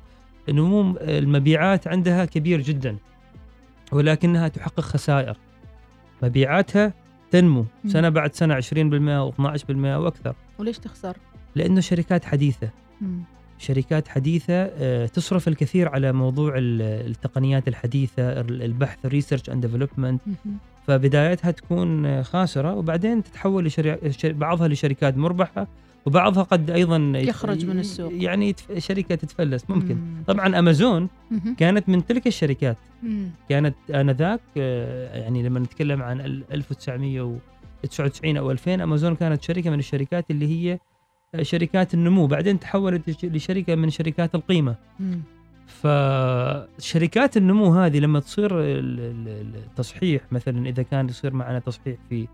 نمو 0.50 0.98
المبيعات 1.02 1.88
عندها 1.88 2.26
كبير 2.26 2.62
جدا 2.62 2.98
ولكنها 3.92 4.48
تحقق 4.48 4.80
خسائر 4.80 5.38
مبيعاتها 6.24 6.94
تنمو 7.32 7.66
مم. 7.84 7.92
سنة 7.92 8.10
بعد 8.10 8.36
سنة 8.36 8.62
20% 8.62 8.66
أو 9.10 9.32
12% 9.32 9.36
أو 9.70 10.08
أكثر 10.08 10.36
وليش 10.60 10.80
تخسر؟ 10.80 11.18
لأنه 11.56 11.82
شركات 11.82 12.26
حديثة 12.26 12.70
مم. 13.02 13.24
شركات 13.58 14.08
حديثة 14.08 14.54
آه، 14.54 15.06
تصرف 15.06 15.48
الكثير 15.48 15.90
على 15.90 16.12
موضوع 16.12 16.54
التقنيات 16.58 17.68
الحديثة 17.68 18.42
البحث 18.42 19.06
research 19.06 19.50
and 19.50 19.66
development 19.66 20.22
فبدايتها 20.88 21.52
تكون 21.52 22.24
خاسرة 22.24 22.74
وبعدين 22.74 23.24
تتحول 23.24 23.66
لشري... 23.66 23.98
بعضها 24.24 24.68
لشركات 24.68 25.18
مربحة 25.18 25.68
وبعضها 26.06 26.44
قد 26.44 26.70
أيضا 26.70 27.12
يخرج 27.16 27.66
من 27.66 27.80
السوق 27.80 28.12
يعني 28.16 28.56
شركة 28.78 29.16
تتفلس 29.16 29.70
ممكن 29.70 29.96
مم. 29.96 30.24
طبعا 30.28 30.60
أمازون 30.60 31.10
مم. 31.32 31.56
كانت 31.58 31.90
من 31.90 32.06
تلك 32.06 32.28
الشركات 32.28 32.78
مم. 33.04 33.30
كانت 33.50 33.76
آنذاك 33.90 34.40
آه، 34.58 35.18
يعني 35.18 35.44
لما 35.44 35.60
نتكلم 35.60 36.02
عن 36.02 36.22
1999 36.22 38.38
أو 38.38 38.52
2000 38.52 38.84
أمازون 38.84 39.16
كانت 39.16 39.44
شركة 39.44 39.70
من 39.70 39.80
الشركات 39.80 40.32
اللي 40.32 40.48
هي 40.48 40.80
آه، 41.36 41.44
شركات 41.44 41.94
النمو 41.94 42.28
بعدين 42.28 42.60
تحولت 42.60 43.26
لشركة 43.26 43.76
من 43.76 43.90
شركات 43.90 44.36
القيمة 44.36 44.76
مم. 45.00 45.22
فشركات 45.68 47.38
النمو 47.38 47.74
هذه 47.74 48.00
لما 48.00 48.20
تصير 48.20 48.50
التصحيح 48.54 50.22
مثلا 50.32 50.70
إذا 50.70 50.84
كان 50.84 51.10
يصير 51.10 51.34
معنا 51.34 51.60
تصحيح 51.60 51.98
في 52.10 52.28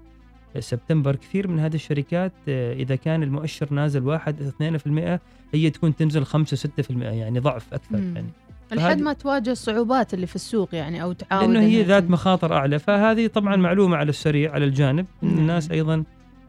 سبتمبر. 0.60 1.16
كثير 1.16 1.48
من 1.48 1.60
هذه 1.60 1.76
الشركات 1.76 2.32
آه، 2.48 2.74
إذا 2.74 2.96
كان 2.96 3.24
المؤشر 3.24 3.74
نازل 3.74 4.04
1 4.04 4.36
2% 4.42 5.20
هي 5.54 5.70
تكون 5.70 5.96
تنزل 5.96 6.26
5 6.26 6.58
6% 6.58 6.90
يعني 6.90 7.40
ضعف 7.40 7.74
أكثر 7.74 7.98
مم. 7.98 8.16
يعني. 8.16 8.28
لحد 8.72 9.02
ما 9.02 9.14
تواجه 9.14 9.52
الصعوبات 9.52 10.14
اللي 10.14 10.28
في 10.28 10.36
السوق 10.36 10.76
يعني 10.76 11.04
أو 11.04 11.14
تعاود 11.14 11.50
لأنه 11.50 11.66
هي 11.66 11.84
ذات 11.84 12.10
مخاطر 12.10 12.54
أعلى. 12.54 12.80
فهذه 12.80 13.28
طبعا 13.28 13.56
معلومة 13.56 13.98
على 13.98 14.10
السريع 14.10 14.52
على 14.52 14.66
الجانب 14.66 15.06
الناس 15.24 15.72
أيضا 15.72 16.04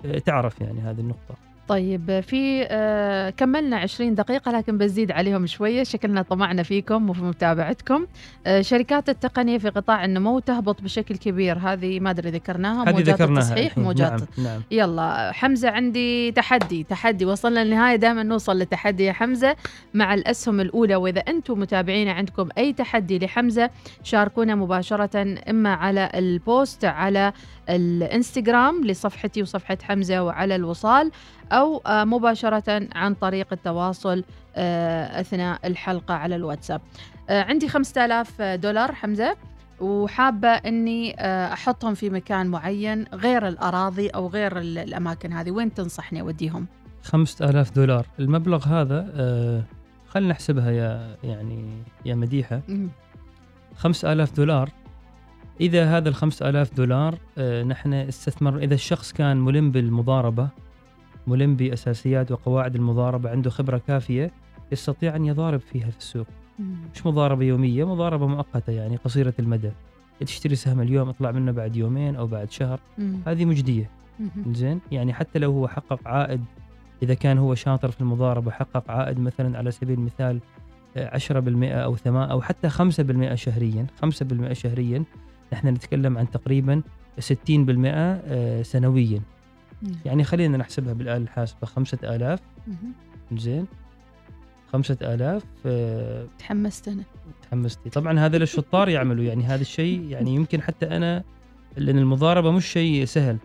آه، 0.04 0.18
تعرف 0.18 0.60
يعني 0.60 0.80
هذه 0.80 1.00
النقطة. 1.00 1.34
طيب 1.68 2.20
في 2.20 2.66
آه 2.70 3.30
كملنا 3.30 3.76
20 3.76 4.14
دقيقة 4.14 4.52
لكن 4.52 4.78
بزيد 4.78 5.10
عليهم 5.10 5.46
شوية. 5.46 5.82
شكلنا 5.82 6.22
طمعنا 6.22 6.62
فيكم 6.62 7.10
وفي 7.10 7.22
متابعتكم. 7.22 8.06
آه 8.46 8.60
شركات 8.60 9.08
التقنية 9.08 9.58
في 9.58 9.68
قطاع 9.68 10.04
النمو 10.04 10.38
تهبط 10.38 10.82
بشكل 10.82 11.16
كبير. 11.16 11.58
هذه 11.58 12.00
ما 12.00 12.10
أدري 12.10 12.30
ذكرناها 12.30 12.88
هذه 12.88 13.02
ذكرناها. 13.02 13.42
التصحيح 13.42 13.78
موجات 13.78 14.10
نعم, 14.10 14.44
نعم. 14.44 14.62
يلا 14.70 15.32
حمزة 15.32 15.70
عندي 15.70 16.32
تحدي 16.32 16.82
تحدي 16.84 17.24
وصلنا 17.24 17.64
للنهاية. 17.64 17.96
دائما 17.96 18.22
نوصل 18.22 18.58
للتحدي 18.58 19.04
يا 19.04 19.12
حمزة 19.12 19.56
مع 19.94 20.14
الأسهم 20.14 20.60
الأولى. 20.60 20.96
وإذا 20.96 21.20
أنتم 21.20 21.60
متابعين 21.60 22.08
عندكم 22.08 22.48
أي 22.58 22.72
تحدي 22.72 23.18
لحمزة 23.18 23.70
شاركونا 24.02 24.54
مباشرة 24.54 25.38
إما 25.50 25.74
على 25.74 26.10
البوست 26.14 26.84
على 26.84 27.32
الانستغرام 27.68 28.84
لصفحتي 28.84 29.42
وصفحة 29.42 29.78
حمزة 29.82 30.22
وعلى 30.22 30.56
الوصال 30.56 31.10
أو 31.52 31.82
آه، 31.86 32.04
مباشرة 32.04 32.88
عن 32.94 33.14
طريق 33.14 33.46
التواصل 33.52 34.24
آه، 34.56 35.20
أثناء 35.20 35.60
الحلقة 35.64 36.14
على 36.14 36.36
الواتساب. 36.36 36.80
آه، 37.28 37.42
عندي 37.42 37.68
5000 37.68 38.42
دولار 38.42 38.92
حمزة 38.92 39.36
وحابة 39.80 40.48
أني 40.48 41.14
أحطهم 41.52 41.94
في 41.94 42.10
مكان 42.10 42.46
معين 42.46 43.04
غير 43.14 43.48
الأراضي 43.48 44.08
أو 44.08 44.28
غير 44.28 44.58
الأماكن 44.58 45.32
هذه. 45.32 45.50
وين 45.50 45.74
تنصحني 45.74 46.20
أوديهم؟ 46.20 46.66
5000 47.02 47.70
دولار. 47.70 48.06
المبلغ 48.18 48.68
هذا 48.68 49.00
خلينا 50.08 50.30
نحسبها 50.30 50.70
يا 50.70 51.16
يعني 51.24 51.82
يا 52.04 52.14
مديحة. 52.14 52.60
5000 53.76 54.36
دولار 54.36 54.70
إذا 55.60 55.96
هذا 55.96 56.08
ال 56.08 56.14
5000 56.14 56.74
دولار 56.74 57.18
نحن 57.64 57.92
استثمر 57.92 58.58
إذا 58.58 58.74
الشخص 58.74 59.12
كان 59.12 59.36
ملم 59.36 59.70
بالمضاربة 59.70 60.48
ملم 61.26 61.56
بأساسيات 61.56 62.32
وقواعد 62.32 62.74
المضاربة 62.74 63.30
عنده 63.30 63.50
خبرة 63.50 63.78
كافية 63.78 64.30
يستطيع 64.72 65.16
أن 65.16 65.24
يضارب 65.24 65.60
فيها 65.60 65.90
في 65.90 65.98
السوق. 65.98 66.26
مش 66.94 67.06
مضاربة 67.06 67.44
يومية 67.44 67.84
مضاربة 67.94 68.26
مؤقتة 68.26 68.70
يعني 68.70 68.96
قصيرة 68.96 69.34
المدى. 69.38 69.70
تشتري 70.20 70.54
سهم 70.54 70.80
اليوم 70.80 71.08
اطلع 71.08 71.30
منه 71.30 71.52
بعد 71.52 71.76
يومين 71.76 72.16
أو 72.16 72.26
بعد 72.26 72.50
شهر. 72.50 72.80
هذه 73.26 73.44
مجدية. 73.44 73.90
زين؟ 74.52 74.80
يعني 74.92 75.12
حتى 75.12 75.38
لو 75.38 75.52
هو 75.52 75.68
حقق 75.68 76.08
عائد 76.08 76.44
إذا 77.02 77.14
كان 77.14 77.38
هو 77.38 77.54
شاطر 77.54 77.90
في 77.90 78.00
المضاربة 78.00 78.50
حقق 78.50 78.90
عائد 78.90 79.20
مثلا 79.20 79.58
على 79.58 79.70
سبيل 79.70 79.98
المثال 79.98 80.40
10% 80.96 81.00
أو 81.72 81.96
8 81.96 82.32
أو 82.32 82.42
حتى 82.42 82.70
5% 82.70 83.34
شهريا 83.34 83.86
5% 84.04 84.52
شهريا 84.52 85.04
نحن 85.52 85.68
نتكلم 85.68 86.18
عن 86.18 86.30
تقريبا 86.30 86.82
60% 87.20 87.30
آه، 87.94 88.62
سنويا. 88.62 89.20
يعني 90.04 90.24
خلينا 90.24 90.56
نحسبها 90.56 90.92
بالآلة 90.92 91.16
الحاسبة. 91.16 91.66
خمسة 91.66 91.98
آلاف. 92.04 92.40
زين. 93.32 93.66
خمسة 94.72 94.96
آلاف 95.02 95.42
أه 95.66 96.26
تحمست 96.38 96.88
أنا. 96.88 97.02
تحمستي 97.42 97.90
طبعا 97.90 98.18
هذا 98.18 98.36
الشطار 98.36 98.88
يعملوا. 98.88 99.24
يعني 99.24 99.44
هذا 99.44 99.60
الشيء 99.60 100.02
يعني 100.08 100.34
يمكن 100.34 100.62
حتى 100.62 100.86
أنا 100.86 101.22
لأن 101.76 101.98
المضاربة 101.98 102.50
مش 102.50 102.66
شيء 102.66 103.04
سهل. 103.04 103.36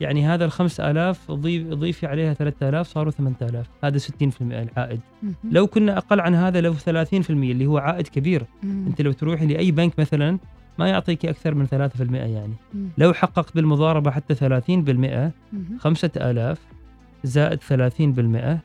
يعني 0.00 0.26
هذا 0.26 0.44
الخمس 0.44 0.80
آلاف 0.80 1.30
ضيف 1.30 1.66
ضيفي 1.66 2.06
عليها 2.06 2.34
ثلاثة 2.34 2.68
آلاف 2.68 2.86
صاروا 2.86 3.10
ثمانية 3.10 3.36
آلاف. 3.42 3.66
هذا 3.84 3.98
ستين 3.98 4.30
في 4.30 4.40
المئة 4.40 4.62
العائد. 4.62 5.00
لو 5.44 5.66
كنا 5.66 5.98
أقل 5.98 6.20
عن 6.20 6.34
هذا 6.34 6.60
لو 6.60 6.74
ثلاثين 6.74 7.22
في 7.22 7.30
المئة 7.30 7.52
اللي 7.52 7.66
هو 7.66 7.78
عائد 7.78 8.08
كبير. 8.08 8.44
أنت 8.64 9.02
لو 9.02 9.12
تروحي 9.12 9.46
لأي 9.46 9.70
بنك 9.70 9.98
مثلا 9.98 10.38
ما 10.78 10.88
يعطيك 10.88 11.26
أكثر 11.26 11.54
من 11.54 11.66
3% 11.66 12.00
يعني. 12.14 12.54
مم. 12.74 12.88
لو 12.98 13.12
حققت 13.12 13.54
بالمضاربة 13.54 14.10
حتى 14.10 14.34
30% 14.34 15.78
5000 15.78 16.58
زائد 17.24 17.58
30% 17.62 18.60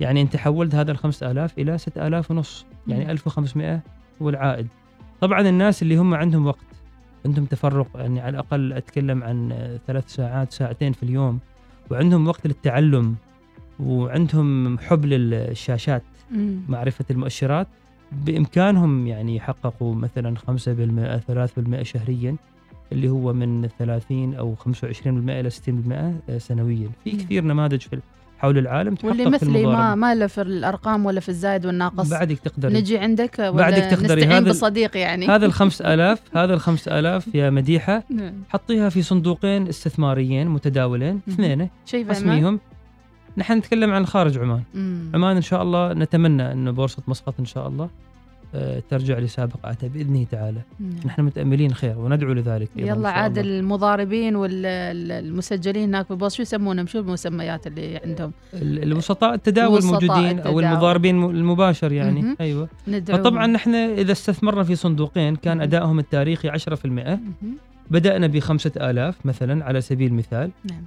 يعني 0.00 0.22
أنت 0.22 0.36
حولت 0.36 0.74
هذا 0.74 0.92
ال 0.92 0.98
5000 0.98 1.58
إلى 1.58 1.78
6000 1.78 2.30
ونص 2.30 2.66
يعني 2.88 3.12
1500 3.12 3.82
هو 4.22 4.28
العائد. 4.28 4.66
طبعا 5.20 5.40
الناس 5.40 5.82
اللي 5.82 5.96
هم 5.96 6.14
عندهم 6.14 6.46
وقت 6.46 6.66
عندهم 7.26 7.44
تفرق 7.44 7.88
يعني 7.94 8.20
على 8.20 8.30
الأقل 8.30 8.72
أتكلم 8.72 9.22
عن 9.22 9.52
ثلاث 9.86 10.08
ساعات 10.08 10.52
ساعتين 10.52 10.92
في 10.92 11.02
اليوم 11.02 11.38
وعندهم 11.90 12.28
وقت 12.28 12.46
للتعلم 12.46 13.14
وعندهم 13.80 14.78
حب 14.78 15.04
للشاشات 15.04 16.02
معرفة 16.68 17.04
المؤشرات 17.10 17.66
بإمكانهم 18.12 19.06
يعني 19.06 19.36
يحققوا 19.36 19.94
مثلا 19.94 20.34
5% 20.36 21.80
3% 21.80 21.82
شهريا 21.82 22.36
اللي 22.92 23.08
هو 23.08 23.32
من 23.32 23.68
30 23.78 24.34
أو 24.34 24.54
25% 24.54 25.06
إلى 25.06 25.50
60% 25.50 26.38
سنويا. 26.38 26.88
في 27.04 27.10
كثير 27.10 27.44
نماذج 27.44 27.80
في 27.80 28.00
حول 28.38 28.58
العالم 28.58 28.94
تحقق 28.94 29.08
واللي 29.08 29.24
مثلي 29.30 29.66
ما 29.66 29.94
ما 29.94 30.14
له 30.14 30.26
في 30.26 30.42
الأرقام 30.42 31.06
ولا 31.06 31.20
في 31.20 31.28
الزايد 31.28 31.66
والناقص. 31.66 32.10
بعدك 32.10 32.38
تقدري. 32.38 32.74
نجي 32.74 32.98
عندك 32.98 33.38
ولا 33.38 33.50
بعدك 33.50 33.82
تقدري. 33.82 34.20
نستعين 34.20 34.32
هذا 34.32 34.50
بصديق 34.50 34.96
يعني؟ 34.96 35.26
هذا 35.26 35.46
ال 35.46 35.52
5000 35.52 36.20
هذا 36.36 36.54
ال 36.54 36.60
5000 36.60 37.34
يا 37.34 37.50
مديحة 37.50 38.02
نعم. 38.10 38.34
حطيها 38.48 38.88
في 38.88 39.02
صندوقين 39.02 39.68
استثماريين 39.68 40.48
متداولين 40.48 41.20
اثنين 41.28 41.68
اسميهم 41.94 42.60
نحن 43.36 43.58
نتكلم 43.58 43.92
عن 43.92 44.06
خارج 44.06 44.38
عمان. 44.38 44.62
مم. 44.74 45.10
عمان 45.14 45.36
إن 45.36 45.42
شاء 45.42 45.62
الله 45.62 45.92
نتمنى 45.92 46.52
إنه 46.52 46.70
بورصة 46.70 47.02
مسقط 47.08 47.34
إن 47.40 47.44
شاء 47.44 47.68
الله 47.68 47.88
آه، 48.54 48.82
ترجع 48.90 49.18
لسابقاتها 49.18 49.88
بإذنه 49.88 50.26
تعالى. 50.30 50.60
مم. 50.80 50.90
نحن 51.06 51.22
متأملين 51.22 51.74
خير 51.74 51.98
وندعو 51.98 52.32
لذلك 52.32 52.68
يلا 52.76 53.08
عاد 53.08 53.38
المضاربين 53.38 54.36
والمسجلين 54.36 55.88
هناك 55.88 56.06
في 56.06 56.30
شو 56.30 56.42
يسمونهم 56.42 56.86
شو 56.86 56.98
المسميات 56.98 57.66
اللي 57.66 58.00
عندهم؟ 58.04 58.32
الوسطاء 58.54 59.34
التداول 59.34 59.84
موجودين 59.84 60.38
التداول. 60.38 60.40
أو 60.40 60.60
المضاربين 60.60 61.24
المباشر 61.24 61.92
يعني. 61.92 62.22
مم. 62.22 62.36
أيوه. 62.40 62.68
ندعو 62.88 63.18
فطبعا 63.18 63.46
نحن 63.46 63.74
إذا 63.74 64.12
استثمرنا 64.12 64.64
في 64.64 64.74
صندوقين 64.76 65.36
كان 65.36 65.60
أدائهم 65.60 65.98
التاريخي 65.98 66.50
10% 66.50 66.86
مم. 66.86 67.54
بدأنا 67.90 68.26
ب 68.26 68.38
5000 68.38 69.26
مثلا 69.26 69.64
على 69.64 69.80
سبيل 69.80 70.10
المثال. 70.10 70.50
نعم. 70.70 70.82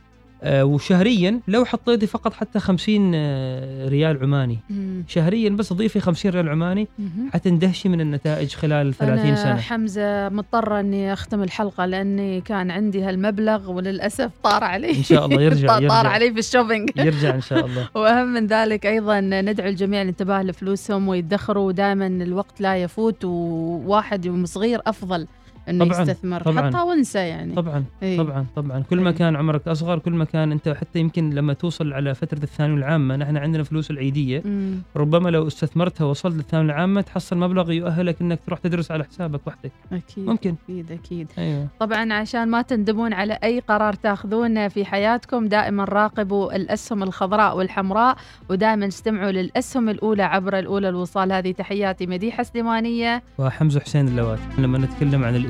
وشهريا 0.45 1.39
لو 1.47 1.65
حطيتي 1.65 2.07
فقط 2.07 2.33
حتى 2.33 2.59
50 2.59 3.11
آه 3.15 3.89
ريال 3.89 4.23
عماني. 4.23 4.59
مم. 4.69 5.03
شهريا 5.07 5.49
بس 5.49 5.73
ضيفي 5.73 5.99
50 5.99 6.31
ريال 6.31 6.49
عماني. 6.49 6.87
حتندهشي 7.33 7.89
من 7.89 8.01
النتائج 8.01 8.53
خلال 8.53 8.93
30 8.93 9.25
أنا 9.25 9.35
سنة. 9.35 9.57
حمزة 9.57 10.29
مضطرة 10.29 10.79
إني 10.79 11.13
أختم 11.13 11.43
الحلقة 11.43 11.85
لأني 11.85 12.41
كان 12.41 12.71
عندي 12.71 13.01
هالمبلغ 13.01 13.71
وللأسف 13.71 14.31
طار 14.43 14.63
علي. 14.63 14.89
إن 14.97 15.03
شاء 15.03 15.25
الله 15.25 15.41
يرجع 15.41 15.67
طار 15.77 15.81
يرجع. 15.83 16.09
علي 16.09 16.33
في 16.33 16.39
ال 16.39 16.44
shopping. 16.44 16.89
يرجع 16.95 17.35
إن 17.35 17.41
شاء 17.41 17.65
الله. 17.65 17.89
وأهم 17.95 18.27
من 18.27 18.47
ذلك 18.47 18.85
أيضا 18.85 19.19
ندعو 19.19 19.67
الجميع 19.69 20.01
للانتباه 20.01 20.43
لفلوسهم 20.43 21.07
ويدخروا 21.07 21.71
دائما 21.71 22.07
الوقت 22.07 22.61
لا 22.61 22.77
يفوت 22.77 23.25
وواحد 23.25 24.25
يوم 24.25 24.45
صغير 24.45 24.81
أفضل 24.87 25.27
إنه 25.69 25.85
طبعاً، 25.85 26.01
يستثمر 26.01 26.41
طبعاً. 26.41 26.67
حتى 26.69 26.77
وانسى 26.77 27.19
يعني. 27.19 27.53
طبعا 27.55 27.83
إيه. 28.03 28.17
طبعا 28.17 28.45
طبعا. 28.55 28.79
كل 28.89 29.01
ما 29.01 29.09
إيه. 29.09 29.15
كان 29.15 29.35
عمرك 29.35 29.67
أصغر 29.67 29.99
كل 29.99 30.11
ما 30.11 30.25
كان 30.25 30.51
أنت 30.51 30.69
حتى 30.69 30.99
يمكن 30.99 31.29
لما 31.29 31.53
توصل 31.53 31.93
على 31.93 32.15
فترة 32.15 32.43
الثانوية 32.43 32.77
العامة 32.79 33.15
نحن 33.15 33.37
عندنا 33.37 33.63
فلوس 33.63 33.91
العيدية. 33.91 34.41
مم. 34.45 34.81
ربما 34.95 35.29
لو 35.29 35.47
استثمرتها 35.47 36.05
وصلت 36.05 36.35
للثانوية 36.35 36.73
العامة 36.73 37.01
تحصل 37.01 37.37
مبلغ 37.37 37.71
يؤهلك 37.71 38.21
إنك 38.21 38.39
تروح 38.45 38.59
تدرس 38.59 38.91
على 38.91 39.03
حسابك 39.03 39.47
وحدك. 39.47 39.71
أكيد 39.91 40.25
ممكن. 40.25 40.55
أكيد 40.69 40.91
أكيد. 40.91 41.27
أيوه. 41.37 41.67
طبعا 41.79 42.13
عشان 42.13 42.47
ما 42.47 42.61
تندمون 42.61 43.13
على 43.13 43.39
أي 43.43 43.59
قرار 43.59 43.93
تاخذونه 43.93 44.67
في 44.67 44.85
حياتكم 44.85 45.47
دائما 45.47 45.83
راقبوا 45.83 46.55
الأسهم 46.55 47.03
الخضراء 47.03 47.57
والحمراء 47.57 48.17
ودائما 48.49 48.87
استمعوا 48.87 49.31
للأسهم 49.31 49.89
الأولى 49.89 50.23
عبر 50.23 50.59
الأولى 50.59 50.89
الوصال. 50.89 51.31
هذه 51.31 51.51
تحياتي 51.51 52.07
مديحة 52.07 52.43
سليمانية. 52.43 53.23
وحمزة 53.37 53.79
حسين 53.79 54.07
اللواتي. 54.07 54.41
لما 54.57 54.77
نتكلم 54.77 55.23
عن 55.23 55.35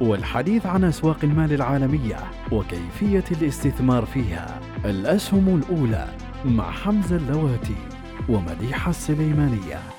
والحديث 0.00 0.66
عن 0.66 0.84
أسواق 0.84 1.18
المال 1.22 1.52
العالمية 1.52 2.16
وكيفية 2.52 3.24
الاستثمار 3.30 4.04
فيها. 4.06 4.60
الأسهم 4.84 5.62
الأولى 5.62 6.08
مع 6.44 6.70
حمزة 6.70 7.16
اللواتي 7.16 7.76
ومديحة 8.28 8.90
السليمانية. 8.90 9.95